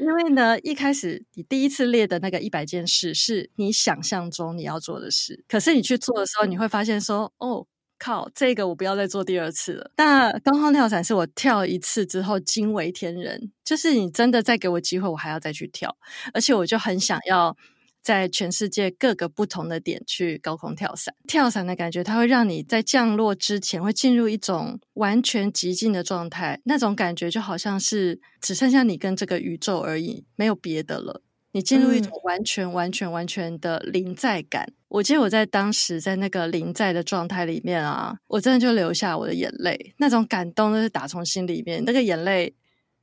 [0.01, 7.66] 因为呢，一开始你第一次列的那个一百件事是你想象中你要做的事，可是你去做的时候，你会发现说，哦。
[7.97, 9.90] 靠，这个我不要再做第二次了。
[9.97, 15.97] 那高空跳伞是我跳一次之后惊为天人，就是你真的再给我机会，我还要再去跳。
[16.35, 17.57] 而且我就很想要
[18.05, 21.14] 在全世界各个不同的点去高空跳伞。
[21.27, 31.23] 跳伞的感觉，它会让你在降落之前会进入一种完全极静的状态，那种感觉就好像是只剩下你跟这个宇宙而已，没有别的了。
[31.53, 34.64] 你进入一种完全、完全、完全的临在感。
[34.67, 34.75] 嗯。
[34.88, 42.55] 我记得我在当时在那个临在的状态里面啊，我真的就流下我的眼泪，那种感动都是打从心里面，那个眼泪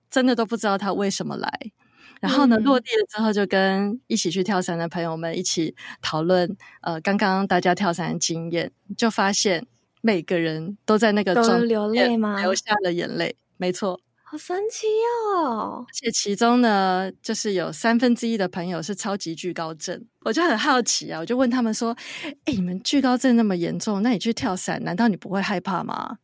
[0.10, 1.50] 真的都不知道它为什么来。
[2.22, 9.66] 然后呢，落地了之后，就跟一起去跳伞的朋友们一起讨论，呃，刚刚大家跳伞的经验，就发现
[10.02, 12.40] 每个人都在那个都流泪吗？
[12.40, 14.00] 流下了眼泪，没错。
[14.24, 14.88] 好神奇
[15.36, 15.84] 哦！
[15.86, 21.94] 而且其中呢，就是有三分之一的朋友是超级惧高症，我就很好奇啊，我就问他们说
[22.46, 26.20] ：“哎，你们惧高症那么严重，那你去跳伞，难道你不会害怕吗？”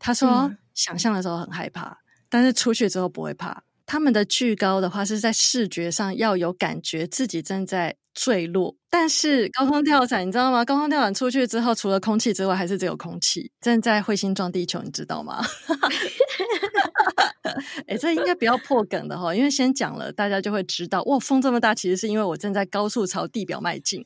[0.00, 1.98] 他说：“嗯、想象的时候很害怕，
[2.30, 3.62] 但是出去之后不会怕。
[3.86, 10.64] 他们的巨高的话，是在视觉上要有感觉自己正在坠落，但是高空跳伞，你知道吗？
[10.64, 15.42] 高空跳伞出去之后，除了空气之外，还是只有空气，正在彗星撞地球，你知道吗？”
[17.86, 21.02] 哎，这应该不要破梗的哈，因为先讲了，大家就会知道。
[21.04, 24.04] 哇，风这么大，其实是因为我正在高速朝地表迈进。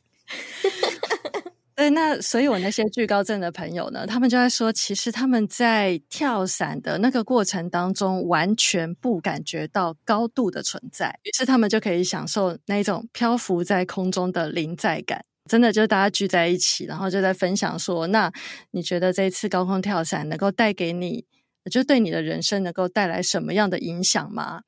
[1.76, 15.22] 对，那所以我那些惧高症的朋友呢，他们就在说，其实他们在跳伞的那个过程当中，完全不感觉到高度的存在，于是他们就可以享受那一种漂浮在空中的临在感。
[15.50, 18.32] 真的，就大家聚在一起，然后就在分享说，那
[18.70, 21.26] 你觉得这一次高空跳伞能够带给你？
[21.70, 24.62] 就对你的人生能够带来什么样的影响吗？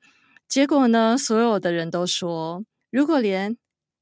[0.47, 3.57] 结果呢，所有的人都说，如果连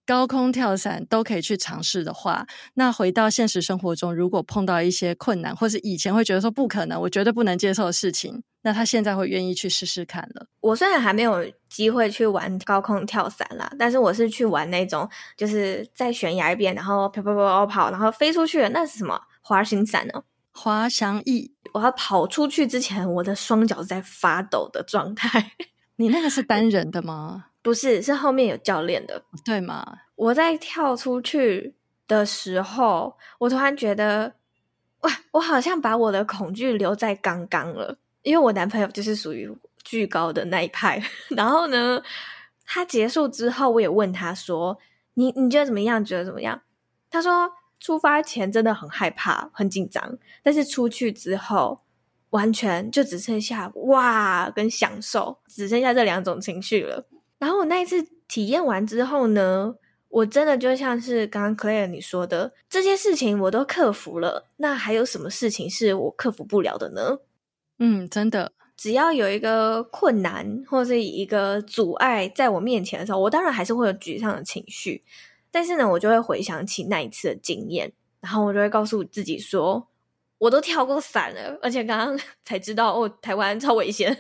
[0.08, 10.48] 高空跳伞都可以去尝试的话，那回到现实生活中，如果碰到一些困难，或是以前会觉得说不可能，我绝对不能接受的事情，那他现在会愿意去试试看了。
[10.62, 19.20] 我虽然还没有机会去玩高空跳伞啦，但是我是去玩那种，就是在悬崖边，然后飘飘飘飘跑，然后飞出去的，那是什么？
[19.42, 20.24] 滑行伞呢？
[20.54, 25.52] 滑翔翼，我要跑出去之前，我的双脚在发抖的状态。
[25.98, 27.46] 你那个是单人的吗？
[27.68, 29.86] 不是，是后面有教练的，对吗？
[30.16, 31.76] 我在跳出去
[32.08, 34.36] 的时候，我突然觉得，
[35.02, 37.98] 哇，我好像把我的恐惧留在刚刚了。
[38.22, 39.54] 因为我男朋友就是属于
[39.84, 41.04] 巨高的那一派。
[41.36, 42.02] 然后呢，
[42.66, 44.78] 他结束之后，我也问他说
[45.16, 46.04] ：“你你觉得怎么样？
[46.06, 46.62] 觉得怎么样？”
[47.12, 47.52] 他说。
[47.80, 51.82] 出发前真的很害怕、很紧张，但是出去之后，
[52.32, 57.06] 完全就只剩下哇跟享受，只剩下这两种情绪了。
[57.40, 59.76] 然后我那一次体验完之后呢，
[60.10, 67.20] 我真的就像是刚刚 Claire 你说的，这些事情我都克服了，那还有什么事情是我克服不了的呢？
[67.80, 75.04] 嗯，真的，只要有一个困难或是一个阻碍在我面前的时候，我当然还是会有沮丧的情绪。
[75.52, 79.88] 但是呢，我就会回想起那一次的经验，然后我就会告诉自己说，
[80.40, 84.16] 我都跳过伞了，而且刚刚 才知道哦，台湾超危险，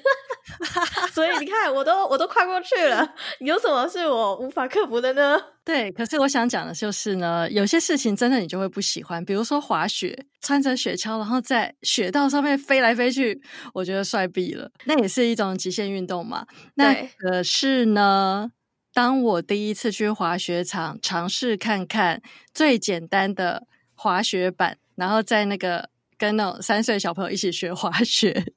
[1.18, 5.36] 所以你看，我都我都跨过去了，有什么是我无法克服的呢？
[5.66, 13.42] 对，可是我想讲的就是呢，有些事情真的你就会不喜欢，比如说滑雪，穿着雪橇，然后在雪道上面飞来飞去，
[13.74, 16.46] 我觉得帅毙了，那也是一种极限运动嘛。
[16.76, 18.52] 那可是呢？
[18.94, 22.22] 当我第一次去滑雪场尝试看看
[22.54, 23.66] 最简单的
[23.96, 28.54] 滑雪板，然后在那个跟那种三岁小朋友一起学滑雪，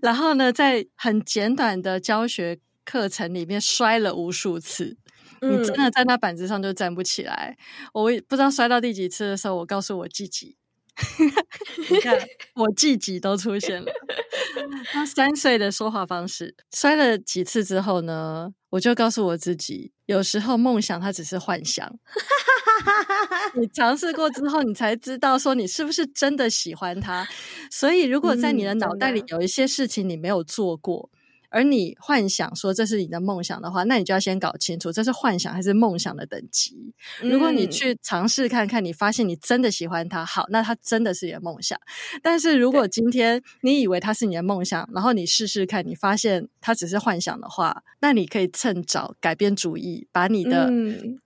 [0.00, 4.96] 然后呢，在很简短的教学课程里面摔了无数次。
[5.40, 7.56] 嗯、你真的在那板子上就站不起来。
[7.92, 10.56] 我不知道摔到第几次的时候，我告诉我自己，
[11.90, 12.16] 你看
[12.54, 13.90] 我自己都出现了。
[14.92, 21.90] 他三岁的说话方式，摔了几次之后呢，我就告诉我自己，有时候梦想它只是幻想。
[23.54, 27.26] 你尝试过之后，你才知道说你是不是真的喜欢它。
[27.70, 31.10] 所以，如果在你的脑袋里有一些事情你没有做过。
[31.52, 36.94] 而你幻想说这是你的梦想的话，那你就要先搞清楚这是幻想还是梦想的等级。
[37.20, 41.78] 如果你去尝试看看，你发现你真的喜欢它，好，那它真的是你的梦想。
[42.22, 50.72] 但是如果今天你以为它是你的梦想，然后你试试看，你发现它只是幻想的话，那你可以趁早改变主意，把你的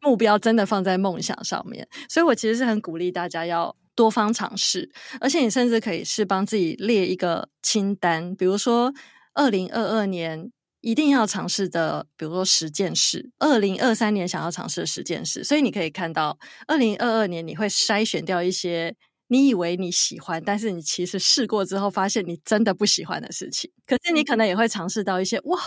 [0.00, 1.86] 目标真的放在梦想上面。
[2.08, 8.92] 所以我其实是很鼓励大家要多方尝试，而且你甚至可以是帮自己列一个清单，比如说。
[9.36, 15.44] 二零二二年一定要尝试的，比如说十件事；二零二三年想要尝试的十件事。
[15.44, 18.96] 所以你可以看到，二零二二年你会筛选掉一些
[19.28, 23.70] 你以为你喜欢，但是你其实试过之后发现你真的不喜欢的事情。
[23.86, 25.58] 可是你可能也会尝试到一些，哇，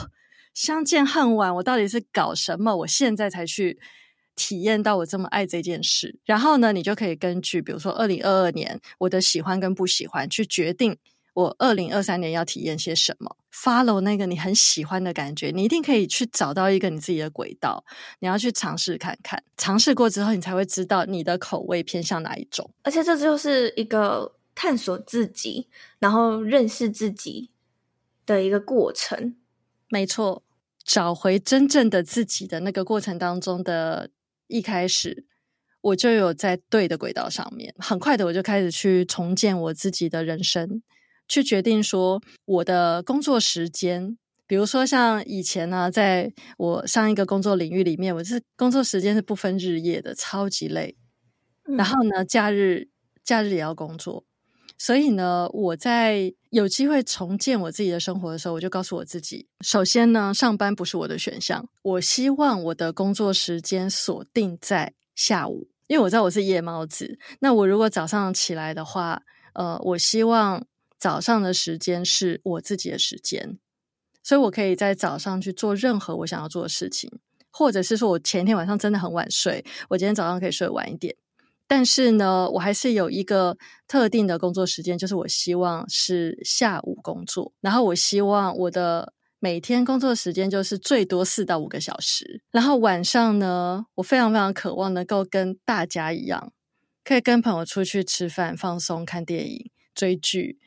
[0.53, 2.76] 相见恨晚，我到底是搞什么？
[2.78, 3.78] 我现在才去
[4.36, 6.17] 体验到我这么爱这件事。
[6.26, 10.97] 然后呢，你就可以根据，比如说二零二二年我的喜欢跟不喜欢，去决定。
[11.34, 17.84] 我二零二三年要体验些什么？Follow 那个你很喜欢的感觉，你一定可以去找到一个你自己的轨道。
[18.20, 22.70] 你要去尝试看看，尝试过之后，你才会知道你的口味偏向哪一种。
[22.84, 25.68] 而且这就是一个探索自己，
[26.00, 27.50] 然后认识自己
[28.26, 29.36] 的一个过程。
[29.90, 30.44] 没错，
[30.84, 34.10] 找回真正的自己的那个过程当中的
[34.48, 35.26] 一开始，
[35.82, 37.74] 我就有在对的轨道上面。
[37.78, 40.82] 很快的，我就开始去重建我自己的人生。
[41.30, 44.18] 去决定说我的工作时间，
[44.48, 50.98] 比如说像以前呢、啊，在我上一个工作领域里面，我是工作时间是不分日夜的，超级累。
[51.66, 52.90] 嗯、然后呢，假日
[53.24, 54.26] 假日也要工作，
[54.76, 67.20] 所以呢，我在有机会重建我自己的生活的时候，我就告诉我自己，首先呢，上班不是我的选项，我希望我的工作时间锁定在下午，因为我知道我是夜猫子。
[67.40, 69.22] 那我如果早上起来的话，
[69.54, 70.66] 呃，我希望。
[71.00, 73.58] 早上的时间是我自己的时间，
[74.22, 77.10] 所以我可以在早上去做任何我想要做的事情，
[77.50, 81.16] 或者是说我前一天晚上真的很晚睡，我今天早上可以睡晚一点。
[81.68, 83.56] 但是呢，我还是有一个
[83.88, 96.52] 特定的工作时间，就是我希望是下午工作，然后我希望我的每天工作时间就是最多四到五个小时，然后晚上呢，我非常非常渴望能够跟大家一样，
[97.04, 100.58] 可以跟朋友出去吃饭、放松、看电影、追剧。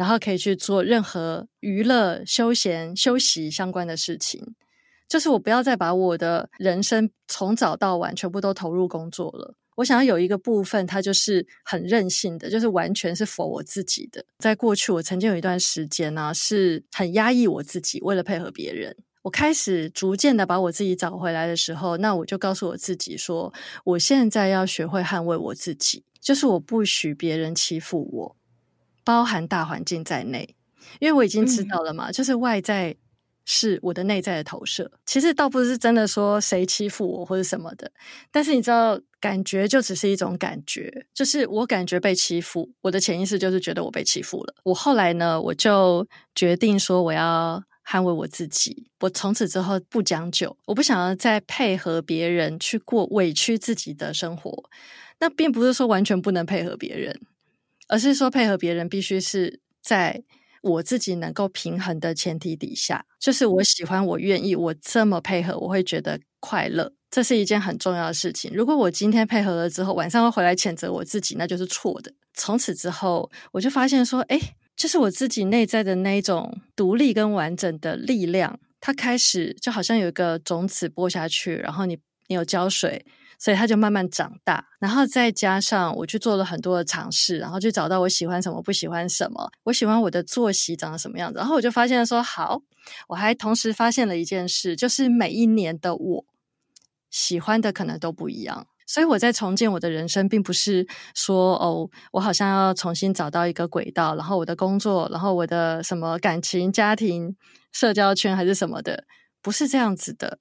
[0.00, 4.54] 然后可以去做任何娱乐、休闲、休息相关的事情，
[5.06, 9.54] 就是我不要再把我的人生从早到晚全部都投入工作了。
[9.76, 14.24] 我想要有一个部分，它就是很任性的，就是完全是否我自己的。
[14.38, 18.96] 在过去，我曾经有一段时间呢，是很压抑我自己，为了配合别人。
[19.20, 23.52] 我开始逐渐的把我自己找回来的时候，那我就告诉我自己说，
[23.84, 28.36] 我现在要学会捍卫我自己，就是我不许别人欺负我。
[29.04, 30.54] 包含大环境在内，
[30.98, 32.96] 因为我已经知道了嘛，嗯、就是外在
[33.44, 34.90] 是我的内在的投射。
[35.06, 37.90] 其实倒不是真的说谁欺负我或者什么的，
[38.30, 44.54] 但是你知道，感觉就只是一种感觉，就是我感觉被欺负，我的潜意识就是觉得我被欺负了。
[44.64, 54.64] 我后来呢，我就决定说我要捍卫我自己，我从此之后不将就，我不想要再配合别人去过委屈自己的生活。
[55.18, 57.20] 那并不是说完全不能配合别人。
[57.90, 60.22] 而是说，配合别人必须是在
[60.62, 68.52] 我自己能够平衡的前提底下，就是我喜欢，我愿意，我这么配合，我会觉得快乐，这是一件很重要的事情。
[68.54, 72.12] 如果我今天配合了之后，晚上会回来谴责我自己，那就是错的。
[72.34, 74.40] 从此之后，我就发现说，诶，
[74.76, 83.04] 就是我自己内在的那一种独立跟完整的力量，它开始就好像有一个种子播下去，然后你你有浇水。
[83.40, 92.60] 所以它就慢慢长大，然后再加上我去做了很多的尝试，然后去找到我喜欢什么，不喜欢什么，我喜欢我的作息长什么样子，然后我就发现说好，
[93.08, 96.24] 我还同时发现了一件事，就是每一年的我
[97.08, 107.34] 喜欢的可能都不一样，所以我在重建我的人生，并不是说哦，我好像要重新找到一个轨道，然后我的工作，然后我的什么感情、家庭、
[107.72, 109.04] 社交圈还是什么的，
[109.40, 110.38] 不是这样子的。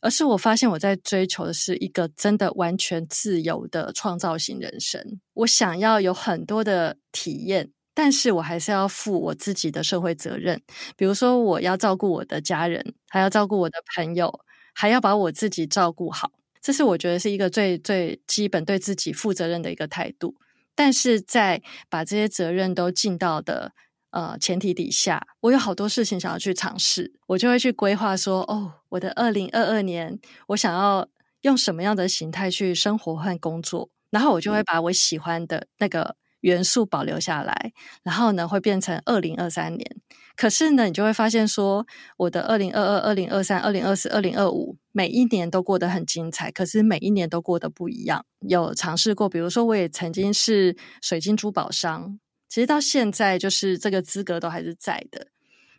[0.00, 5.20] 而是我发现我在追求的是一个真的完全自由的创造型人生。
[5.34, 10.62] 我想要有很多的体验，但是我还是要负我自己的社会责任。
[10.96, 14.40] 比如说，我要照顾我的家人，还要照顾我的朋友，
[14.74, 16.30] 还要把我自己照顾好。
[16.60, 20.34] 这是我觉得是一个最最基本对自己负责任的一个态度。
[20.74, 23.72] 但是在把这些责任都尽到的。
[24.10, 31.06] 呃，前提底下，我有好多事情想要去尝试，我就会去规划说，哦，我的二零二二年，我想要
[31.42, 39.96] 用什么样的形态去生活和工作，然后我就会把我喜欢的那个元素保留下来，然后呢，会变成二零二三年。
[40.34, 41.84] 可是呢，你就会发现说，
[42.16, 48.24] 我的二零二二、二零二三、二零二四、二零二五，每一年都过得很精彩，可是每一年都过得不一样。
[48.48, 52.20] 有尝试过，比如说，我也曾经是水晶珠宝商。
[52.48, 55.28] 其实到现在，就是这个资格都还是在的。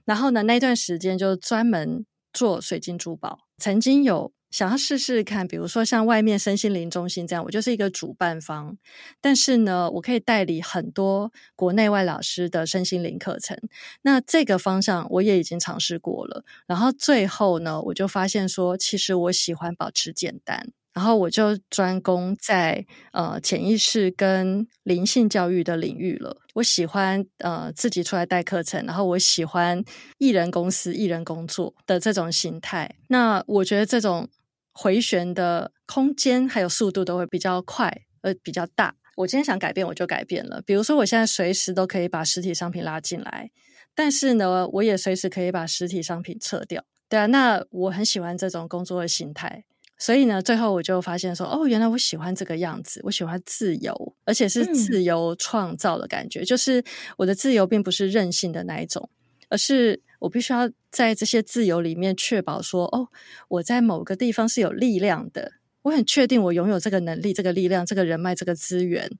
[0.05, 3.39] 然后呢，那段时间就专门做水晶珠宝。
[3.57, 8.77] 曾经有想要试试看，比如说像外面身心灵中心这样，我就是一个主办方。
[9.21, 13.57] 但是呢，我可以代理很多国内外老师的身心灵课程。
[14.01, 16.43] 那这个方向我也已经尝试过了。
[16.65, 20.71] 然后最后呢，我就发现说，其实我喜欢保持简单。
[20.93, 26.37] 然后我就专攻在呃潜意识跟灵性教育的领域了。
[26.55, 29.83] 我喜欢呃自己出来带课程，然后我喜欢
[30.17, 32.95] 一人公司、一人工作的这种形态。
[33.07, 34.27] 那我觉得这种
[34.73, 38.95] 回旋的空间还有速度都会比较快，呃比较大。
[39.15, 40.61] 我今天想改变，我就改变了。
[40.65, 43.51] 比如说，我现在随时都可以把实体商品拉进来，
[43.93, 46.83] 但是呢，我也随时可以把实体商品撤掉。
[47.09, 49.65] 对啊，那我很喜欢这种工作的形态。
[49.99, 56.39] 所以呢，最后我就发现说，哦，原来我喜欢这个样子，我喜欢自由，而且是自由创造的感觉。
[56.39, 56.45] 嗯。
[56.45, 56.81] 就是
[57.17, 59.09] 我的自由并不是任性的那一种，
[59.49, 63.09] 而是我必须要在这些自由里面确保说，哦，
[63.49, 69.11] 我在某个地方是有力量的，我很确定我拥有这个能力、这个力量、这个人脉、这个资源。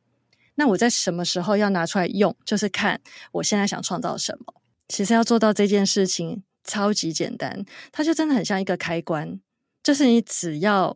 [0.56, 3.02] 那我在什么时候要拿出来用，就是看
[3.34, 4.54] 我现在想创造什么。
[4.88, 9.42] 其实要做到这件事情超级简单，它就真的很像一个开关。
[9.90, 10.96] 就是你只要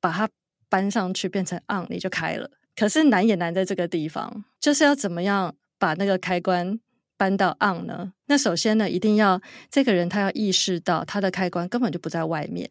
[0.00, 0.28] 把它
[0.68, 2.50] 搬上去变成 on，你就开了。
[2.74, 6.80] 可是难也难在这个地方，就是要怎么样把那个开关
[7.16, 8.12] 搬到 on 呢？
[8.26, 12.68] 那首先呢，一定要这个人他要意识到他的开关根本就不在外面，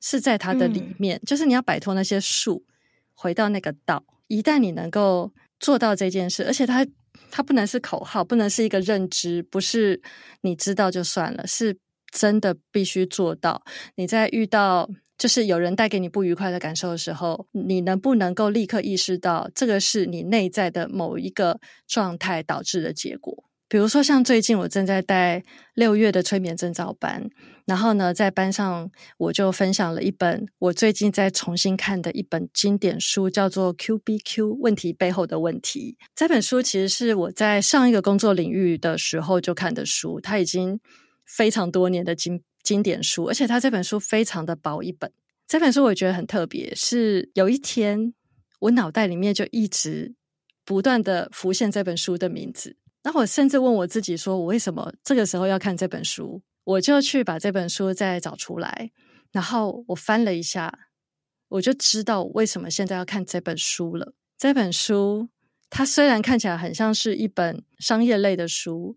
[0.00, 1.18] 是在他的里面。
[1.18, 1.26] 嗯。
[1.26, 2.64] 就是你要摆脱那些树，
[3.12, 4.02] 回到那个道。
[4.28, 6.86] 一旦你能够做到这件事，而且它
[7.30, 10.00] 它不能是口号，不能是一个认知，不是
[10.40, 11.76] 你知道就算了，是。
[12.12, 13.64] 真的必须做到。
[13.96, 14.88] 你在遇到
[15.18, 21.58] 就是有人带给你不愉快的感受的时候，你能不能够立刻意识到这个是你内在的某一个
[21.88, 23.44] 状态导致的结果？
[23.68, 25.42] 比如说，像最近我正在带
[25.72, 27.30] 六月的催眠证照班，
[27.64, 35.96] 然后呢，在班上我就分享了一本我最近在重新看的一本经典书，叫做《QBQ 问题背后的问题》。
[36.14, 40.78] 这本书其实是我在上一个工作领域的时候就看的书，它已经。
[41.26, 45.12] 非常多年的经经典书，而且他这本书非常的薄一本。
[45.48, 48.14] 这本书我觉得很特别，是有一天
[48.60, 50.14] 我脑袋里面就一直
[50.64, 56.42] 不断的浮现这本书的名字，然后我甚至问我自己说，我为什么这个时候要看这本书？
[56.64, 58.92] 我就去把这本书再找出来，
[59.32, 60.72] 然后我翻了一下，
[61.48, 64.14] 我就知道为什么现在要看这本书了。
[64.38, 65.28] 这本书
[65.68, 68.96] 它虽然看起来很像是一本商业类的书。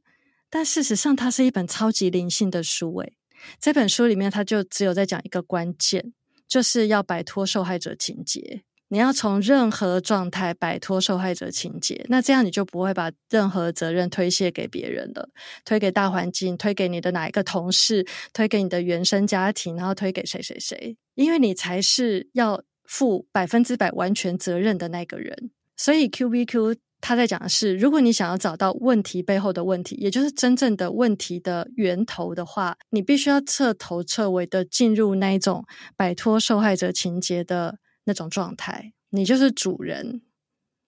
[0.55, 2.95] 但事实上，它是一本超级灵性的书。
[2.99, 3.11] 诶，
[3.59, 6.13] 这本书里面，它就只有在讲一个关键，
[6.47, 8.61] 就是要摆脱受害者情节。
[8.87, 15.27] 你要从任何状态摆脱受害者情节，那这样你就不会把任何责任推卸给别人了，
[15.65, 25.51] 推给大环境，推给你的哪一个同事，推给你的原生家庭，然后推给谁谁谁，因为你才是要负百分之百完全责任的那个人。
[25.75, 26.77] 所以 QBQ。
[27.07, 35.63] 他在讲的是，如果你想要找到问题背后的问题，也就是真正的问题的源头的话，你必须要彻头彻尾的进入那一种
[35.95, 38.93] 摆脱受害者情节的那种状态。
[39.11, 40.23] 你就是主人，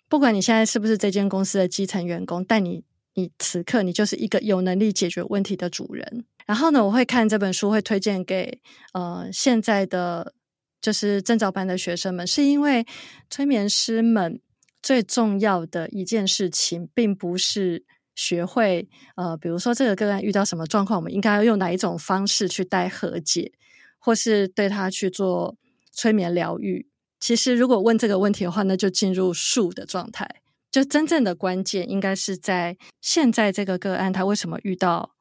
[0.09, 6.26] 不管你现在是不是这间公司的基层员工，但你你此刻你就是一个有能力解决问题的主人。
[6.47, 8.59] 然后呢，我会看这本书，会推荐给
[8.93, 10.34] 呃现在的
[10.82, 12.84] 就是证照班的学生们，是因为
[13.30, 14.41] 催眠师们。
[14.88, 17.84] 最重要的一件事情，并不是
[18.16, 23.52] 学会呃，比如说这个个案遇到什么状况，我们应该要用哪一种方式去待和解，
[24.00, 25.58] 或是对他去做
[25.92, 26.88] 催眠疗愈。
[27.20, 30.42] 其实，如果问这个问题的话，那就进入术的状态。
[30.72, 35.12] 就真正的关键，应该是在现在这个个案，他为什么遇到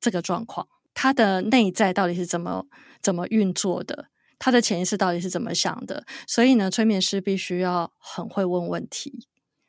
[0.00, 2.64] 这个状况，他的内在到底是怎么
[3.02, 4.06] 怎么运作的。
[4.40, 6.04] 他的潜意识到底是怎么想的。
[6.26, 9.28] 所以呢，催眠师必须要很会问问题，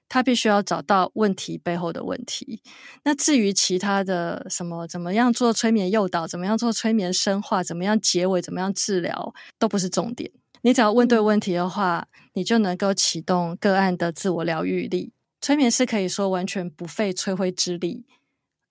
[0.10, 2.64] 他必须要找到问题背后的问题。
[3.04, 10.32] 那至于其他的什么，怎么样做催眠诱导，怎么样做催眠深化，怎么样结尾，怎么样治疗，都不是重点。
[10.64, 15.14] 你只要问对问题的话，你就能够启动个案的自我疗愈力。
[15.42, 18.06] 催眠师可以说完全不费吹灰之力。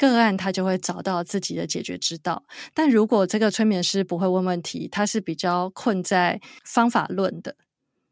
[0.09, 7.57] 个案他就会找到自己的解决之道，但如果这个催眠师不会问问题，他是比较困在方法论的。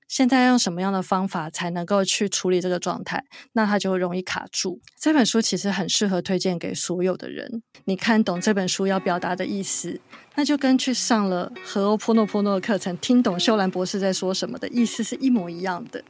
[0.06, 3.22] 现在用什么样的方法才能够去处理这个状态？
[3.52, 4.80] 那他就会容易卡住。
[4.98, 7.62] 这本书其实很适合推荐给所有的人。
[7.84, 10.00] 你看懂这本书要表达的意思，
[10.34, 16.02] 那就跟去上了和欧波诺波诺的课程，听懂秀兰博士在说什么的意思是一模一样的。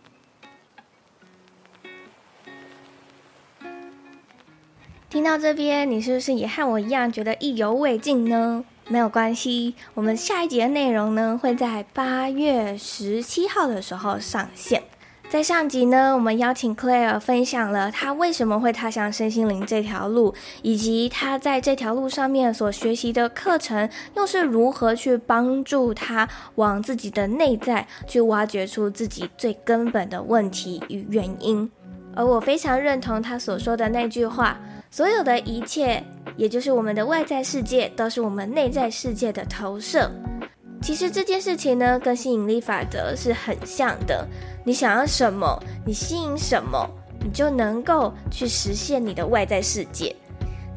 [5.11, 8.63] 听到这边，你是不是也和我一样觉得意犹未尽呢？
[8.89, 14.83] 没有关系，我们下一集的内容呢会在八月十七号的时候上线。
[15.31, 31.71] 在上集呢，我们邀请 Claire 分享了她为什么会踏上身心灵这条路，以及她在这条路上面所学习的课程又是如何去帮助她往自己的内在去挖掘出自己最根本的问题与原因。
[32.19, 34.59] 而我非常认同他所说的那句话。
[34.91, 36.03] 所有的一切，
[36.37, 40.11] 也就是我们的外在世界，都是我们内在世界的投射。
[40.83, 44.27] 其实这件事情呢，跟吸引力法则是很像的。
[44.65, 46.91] 你想要什么，你吸引什么，
[47.23, 50.13] 你就能够去实现你的外在世界。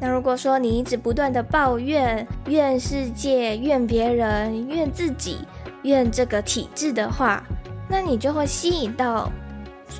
[0.00, 5.38] 那如果说你一直不断的抱怨，怨世界，怨别人，怨自己，
[5.82, 7.42] 怨这个体制的话，
[7.88, 9.28] 那你就会吸引到。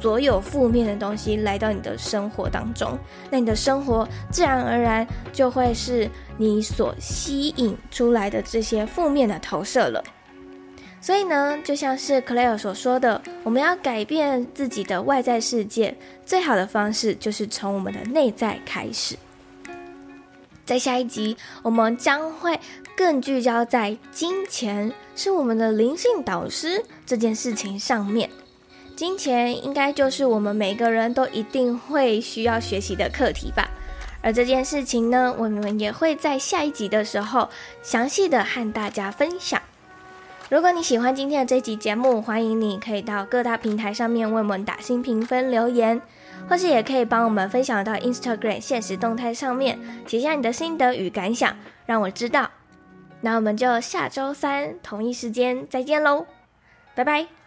[0.00, 2.98] 所有负面的东西来到你的生活当中，
[3.30, 10.02] 那你的生活自然而然就会是你所吸引出来的这些负面的投射了。
[11.00, 19.16] 所以呢，就像是 Claire 所说的，我们要改变自己的外在世界，最好的方式就是从我们的内在开始。
[20.64, 22.58] 在下一集，我们将会
[22.96, 28.30] 更聚焦在金钱是我们的灵性导师这件事情上面。
[29.02, 33.68] 金钱应该就是我们每个人都一定会需要学习的课题吧。
[34.22, 37.48] 而这件事情呢，我们也会在下一集的时候
[37.82, 39.60] 详细的和大家分享。
[40.48, 46.00] 如果你喜欢今天的这集节目，欢迎你可以到各大平台上面为我们打新评分、留言，
[46.48, 52.48] 或是也可以帮我们分享到 Instagram 现实动态上面，写下你的心得与感想，让我知道。
[53.20, 56.24] 那我们就下周三同一时间再见喽，
[56.94, 57.41] 拜拜。